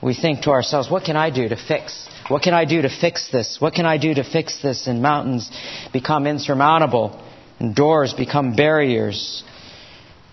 We 0.01 0.15
think 0.15 0.41
to 0.41 0.49
ourselves, 0.49 0.89
what 0.89 1.03
can 1.03 1.15
I 1.15 1.29
do 1.29 1.47
to 1.47 1.55
fix? 1.55 2.09
What 2.29 2.41
can 2.41 2.55
I 2.55 2.65
do 2.65 2.81
to 2.81 2.89
fix 2.89 3.29
this? 3.31 3.61
What 3.61 3.75
can 3.75 3.85
I 3.85 3.99
do 3.99 4.11
to 4.15 4.23
fix 4.23 4.59
this? 4.59 4.87
And 4.87 5.03
mountains 5.03 5.51
become 5.93 6.25
insurmountable 6.25 7.23
and 7.59 7.75
doors 7.75 8.11
become 8.11 8.55
barriers. 8.55 9.43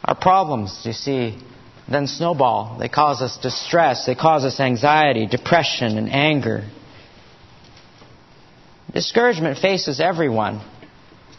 Our 0.05 0.17
problems, 0.17 0.83
you 0.85 0.93
see, 0.93 1.39
then 1.91 2.07
snowball. 2.07 2.79
They 2.79 2.89
cause 2.89 3.23
us 3.23 3.39
distress. 3.39 4.07
They 4.07 4.15
cause 4.15 4.45
us 4.45 4.59
anxiety, 4.61 5.27
depression, 5.27 5.99
and 5.99 6.09
anger. 6.11 6.69
Discouragement 8.93 9.59
faces 9.59 10.01
everyone. 10.01 10.61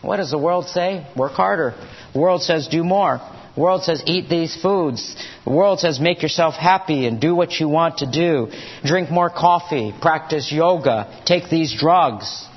What 0.02 0.18
does 0.18 0.32
the 0.32 0.38
world 0.38 0.66
say? 0.68 1.06
Work 1.16 1.34
harder. 1.34 1.76
The 2.14 2.20
world 2.20 2.42
says 2.42 2.68
do 2.68 2.84
more. 2.84 3.20
The 3.56 3.62
world 3.62 3.84
says 3.84 4.04
eat 4.06 4.30
these 4.30 4.60
foods. 4.60 5.16
The 5.46 5.52
world 5.52 5.80
says 5.80 6.00
make 6.00 6.24
yourself 6.24 6.56
happy 6.56 7.06
and 7.06 7.22
do 7.22 7.36
what 7.36 7.52
you 7.60 7.70
want 7.70 8.00
to 8.00 8.12
do. 8.12 8.52
Drink 8.84 9.12
more 9.12 9.30
coffee, 9.30 9.94
practice 10.02 10.52
yoga, 10.52 11.22
take 11.26 11.50
these 11.50 11.74
drugs. 11.78 12.48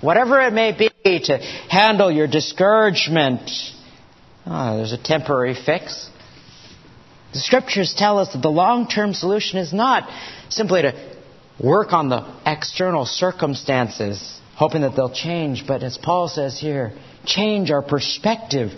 Whatever 0.00 0.40
it 0.40 0.52
may 0.52 0.72
be 0.72 1.20
to 1.24 1.38
handle 1.68 2.10
your 2.10 2.26
discouragement. 2.26 3.50
Oh, 4.46 4.76
there's 4.76 4.92
a 4.92 5.02
temporary 5.02 5.54
fix. 5.54 6.08
The 7.32 7.40
scriptures 7.40 7.94
tell 7.96 8.18
us 8.18 8.32
that 8.32 8.42
the 8.42 8.50
long 8.50 8.86
term 8.88 9.12
solution 9.12 9.58
is 9.58 9.72
not 9.72 10.08
simply 10.48 10.82
to 10.82 11.16
work 11.62 11.92
on 11.92 12.08
the 12.08 12.34
external 12.46 13.04
circumstances, 13.06 14.40
hoping 14.54 14.82
that 14.82 14.94
they'll 14.94 15.12
change, 15.12 15.64
but 15.66 15.82
as 15.82 15.98
Paul 15.98 16.28
says 16.28 16.60
here, 16.60 16.92
change 17.24 17.70
our 17.70 17.82
perspective, 17.82 18.70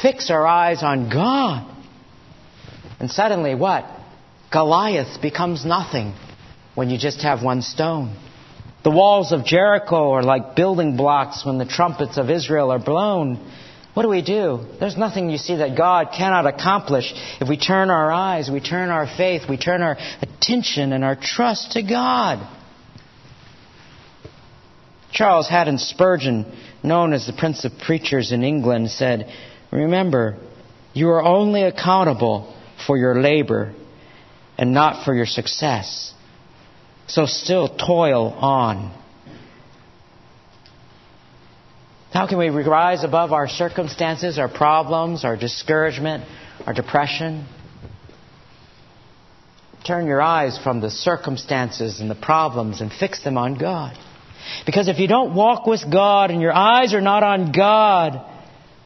fix 0.00 0.30
our 0.30 0.46
eyes 0.46 0.82
on 0.82 1.10
God. 1.10 1.74
And 3.00 3.10
suddenly, 3.10 3.54
what? 3.54 3.84
Goliath 4.52 5.20
becomes 5.20 5.64
nothing 5.64 6.14
when 6.74 6.88
you 6.88 6.98
just 6.98 7.22
have 7.22 7.42
one 7.42 7.62
stone. 7.62 8.16
The 8.84 8.90
walls 8.90 9.32
of 9.32 9.44
Jericho 9.44 10.12
are 10.12 10.22
like 10.22 10.54
building 10.54 10.96
blocks 10.96 11.44
when 11.44 11.58
the 11.58 11.66
trumpets 11.66 12.16
of 12.16 12.30
Israel 12.30 12.70
are 12.70 12.78
blown. 12.78 13.52
What 13.96 14.02
do 14.02 14.10
we 14.10 14.20
do? 14.20 14.60
There's 14.78 14.98
nothing 14.98 15.30
you 15.30 15.38
see 15.38 15.56
that 15.56 15.74
God 15.74 16.08
cannot 16.14 16.46
accomplish 16.46 17.14
if 17.40 17.48
we 17.48 17.56
turn 17.56 17.88
our 17.88 18.12
eyes, 18.12 18.50
we 18.50 18.60
turn 18.60 18.90
our 18.90 19.06
faith, 19.06 19.48
we 19.48 19.56
turn 19.56 19.80
our 19.80 19.96
attention 20.20 20.92
and 20.92 21.02
our 21.02 21.16
trust 21.16 21.72
to 21.72 21.82
God. 21.82 22.46
Charles 25.10 25.48
Haddon 25.48 25.78
Spurgeon, 25.78 26.44
known 26.82 27.14
as 27.14 27.26
the 27.26 27.32
Prince 27.32 27.64
of 27.64 27.72
Preachers 27.86 28.32
in 28.32 28.44
England, 28.44 28.90
said, 28.90 29.32
Remember, 29.72 30.36
you 30.92 31.08
are 31.08 31.24
only 31.24 31.62
accountable 31.62 32.54
for 32.86 32.98
your 32.98 33.18
labor 33.22 33.72
and 34.58 34.74
not 34.74 35.06
for 35.06 35.14
your 35.14 35.24
success. 35.24 36.12
So 37.06 37.24
still 37.24 37.66
toil 37.66 38.28
on. 38.28 38.94
How 42.16 42.26
can 42.26 42.38
we 42.38 42.48
rise 42.48 43.04
above 43.04 43.34
our 43.34 43.46
circumstances, 43.46 44.38
our 44.38 44.48
problems, 44.48 45.22
our 45.22 45.36
discouragement, 45.36 46.24
our 46.66 46.72
depression? 46.72 47.46
Turn 49.86 50.06
your 50.06 50.22
eyes 50.22 50.58
from 50.58 50.80
the 50.80 50.88
circumstances 50.88 52.00
and 52.00 52.10
the 52.10 52.14
problems 52.14 52.80
and 52.80 52.90
fix 52.90 53.22
them 53.22 53.36
on 53.36 53.58
God. 53.58 53.98
Because 54.64 54.88
if 54.88 54.98
you 54.98 55.08
don't 55.08 55.34
walk 55.34 55.66
with 55.66 55.82
God 55.92 56.30
and 56.30 56.40
your 56.40 56.54
eyes 56.54 56.94
are 56.94 57.02
not 57.02 57.22
on 57.22 57.52
God, 57.52 58.24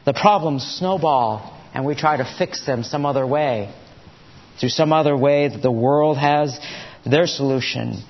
the 0.05 0.11
problems 0.11 0.65
snowball 0.65 1.57
and 1.73 1.85
we 1.85 1.95
try 1.95 2.17
to 2.17 2.35
fix 2.37 2.65
them 2.65 2.83
some 2.83 3.05
other 3.05 3.25
way. 3.25 3.73
Through 4.59 4.71
some 4.71 4.91
other 4.91 5.15
way 5.15 5.47
that 5.47 5.61
the 5.61 5.71
world 5.71 6.17
has 6.17 6.59
their 7.09 7.27
solution. 7.27 8.03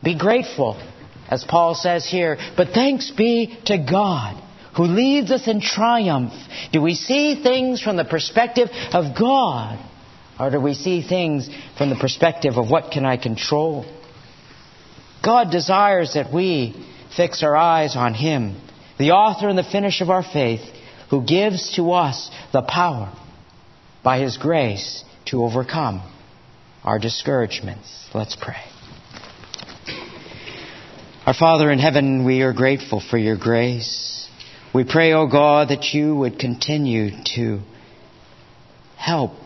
Be 0.00 0.16
grateful, 0.16 0.80
as 1.28 1.42
Paul 1.42 1.74
says 1.74 2.08
here, 2.08 2.38
but 2.56 2.68
thanks 2.68 3.10
be 3.10 3.58
to 3.64 3.78
God 3.78 4.42
who 4.76 4.84
leads 4.84 5.30
us 5.30 5.46
in 5.46 5.60
triumph. 5.60 6.32
Do 6.72 6.82
we 6.82 6.94
see 6.94 7.42
things 7.42 7.80
from 7.80 7.96
the 7.96 8.04
perspective 8.04 8.68
of 8.92 9.16
God? 9.16 9.78
Or 10.38 10.50
do 10.50 10.60
we 10.60 10.74
see 10.74 11.06
things 11.06 11.48
from 11.78 11.90
the 11.90 11.96
perspective 11.96 12.56
of 12.56 12.68
what 12.68 12.90
can 12.90 13.04
I 13.04 13.16
control? 13.16 13.86
God 15.24 15.50
desires 15.50 16.14
that 16.14 16.32
we 16.32 16.74
fix 17.16 17.42
our 17.42 17.56
eyes 17.56 17.96
on 17.96 18.14
Him, 18.14 18.60
the 18.98 19.12
author 19.12 19.48
and 19.48 19.56
the 19.56 19.62
finish 19.62 20.00
of 20.00 20.10
our 20.10 20.24
faith, 20.24 20.62
who 21.10 21.24
gives 21.24 21.76
to 21.76 21.92
us 21.92 22.30
the 22.52 22.62
power 22.62 23.12
by 24.02 24.18
His 24.18 24.36
grace 24.36 25.04
to 25.26 25.44
overcome 25.44 26.02
our 26.82 26.98
discouragements. 26.98 28.08
Let's 28.12 28.36
pray. 28.36 28.62
Our 31.26 31.34
Father 31.34 31.70
in 31.70 31.78
heaven, 31.78 32.26
we 32.26 32.42
are 32.42 32.52
grateful 32.52 33.00
for 33.00 33.16
your 33.16 33.38
grace. 33.38 34.23
We 34.74 34.82
pray, 34.82 35.12
O 35.12 35.20
oh 35.20 35.26
God, 35.28 35.68
that 35.68 35.94
you 35.94 36.16
would 36.16 36.40
continue 36.40 37.10
to 37.36 37.60
help 38.96 39.36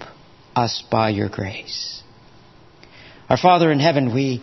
us 0.56 0.82
by 0.90 1.10
your 1.10 1.28
grace. 1.28 2.02
Our 3.28 3.36
Father 3.36 3.70
in 3.70 3.78
heaven, 3.78 4.14
we 4.14 4.42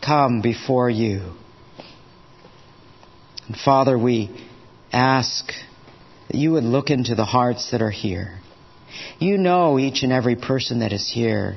come 0.00 0.42
before 0.42 0.88
you. 0.88 1.32
And 3.48 3.56
Father, 3.56 3.98
we 3.98 4.30
ask 4.92 5.50
that 6.28 6.36
you 6.36 6.52
would 6.52 6.62
look 6.62 6.90
into 6.90 7.16
the 7.16 7.24
hearts 7.24 7.72
that 7.72 7.82
are 7.82 7.90
here. 7.90 8.38
You 9.18 9.38
know 9.38 9.80
each 9.80 10.04
and 10.04 10.12
every 10.12 10.36
person 10.36 10.78
that 10.80 10.92
is 10.92 11.10
here. 11.12 11.56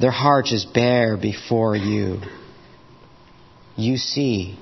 Their 0.00 0.10
heart 0.10 0.52
is 0.52 0.64
bare 0.64 1.18
before 1.18 1.76
you. 1.76 2.22
You 3.76 3.98
see 3.98 4.58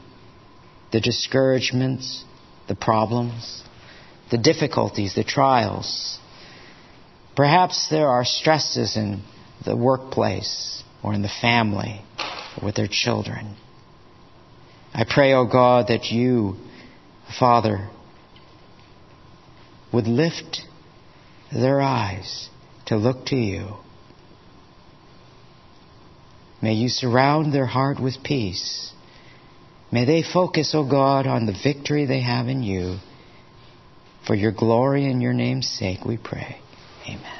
the 0.92 1.00
discouragements, 1.00 2.24
the 2.68 2.74
problems, 2.74 3.62
the 4.30 4.38
difficulties, 4.38 5.14
the 5.14 5.24
trials. 5.24 6.18
Perhaps 7.36 7.88
there 7.90 8.08
are 8.08 8.24
stresses 8.24 8.96
in 8.96 9.22
the 9.64 9.76
workplace 9.76 10.82
or 11.02 11.14
in 11.14 11.22
the 11.22 11.30
family 11.40 12.02
or 12.60 12.66
with 12.66 12.74
their 12.74 12.88
children. 12.88 13.56
I 14.92 15.04
pray, 15.08 15.32
O 15.32 15.40
oh 15.40 15.46
God, 15.46 15.86
that 15.88 16.06
you, 16.06 16.56
Father, 17.38 17.88
would 19.92 20.06
lift 20.06 20.62
their 21.52 21.80
eyes 21.80 22.48
to 22.86 22.96
look 22.96 23.26
to 23.26 23.36
you. 23.36 23.74
May 26.62 26.74
you 26.74 26.88
surround 26.88 27.54
their 27.54 27.66
heart 27.66 28.00
with 28.00 28.22
peace 28.22 28.92
May 29.92 30.04
they 30.04 30.22
focus, 30.22 30.74
O 30.74 30.80
oh 30.80 30.88
God, 30.88 31.26
on 31.26 31.46
the 31.46 31.56
victory 31.64 32.06
they 32.06 32.20
have 32.20 32.48
in 32.48 32.62
you. 32.62 32.98
For 34.26 34.34
your 34.34 34.52
glory 34.52 35.10
and 35.10 35.20
your 35.22 35.32
name's 35.32 35.68
sake, 35.68 36.04
we 36.04 36.16
pray. 36.16 36.60
Amen. 37.08 37.39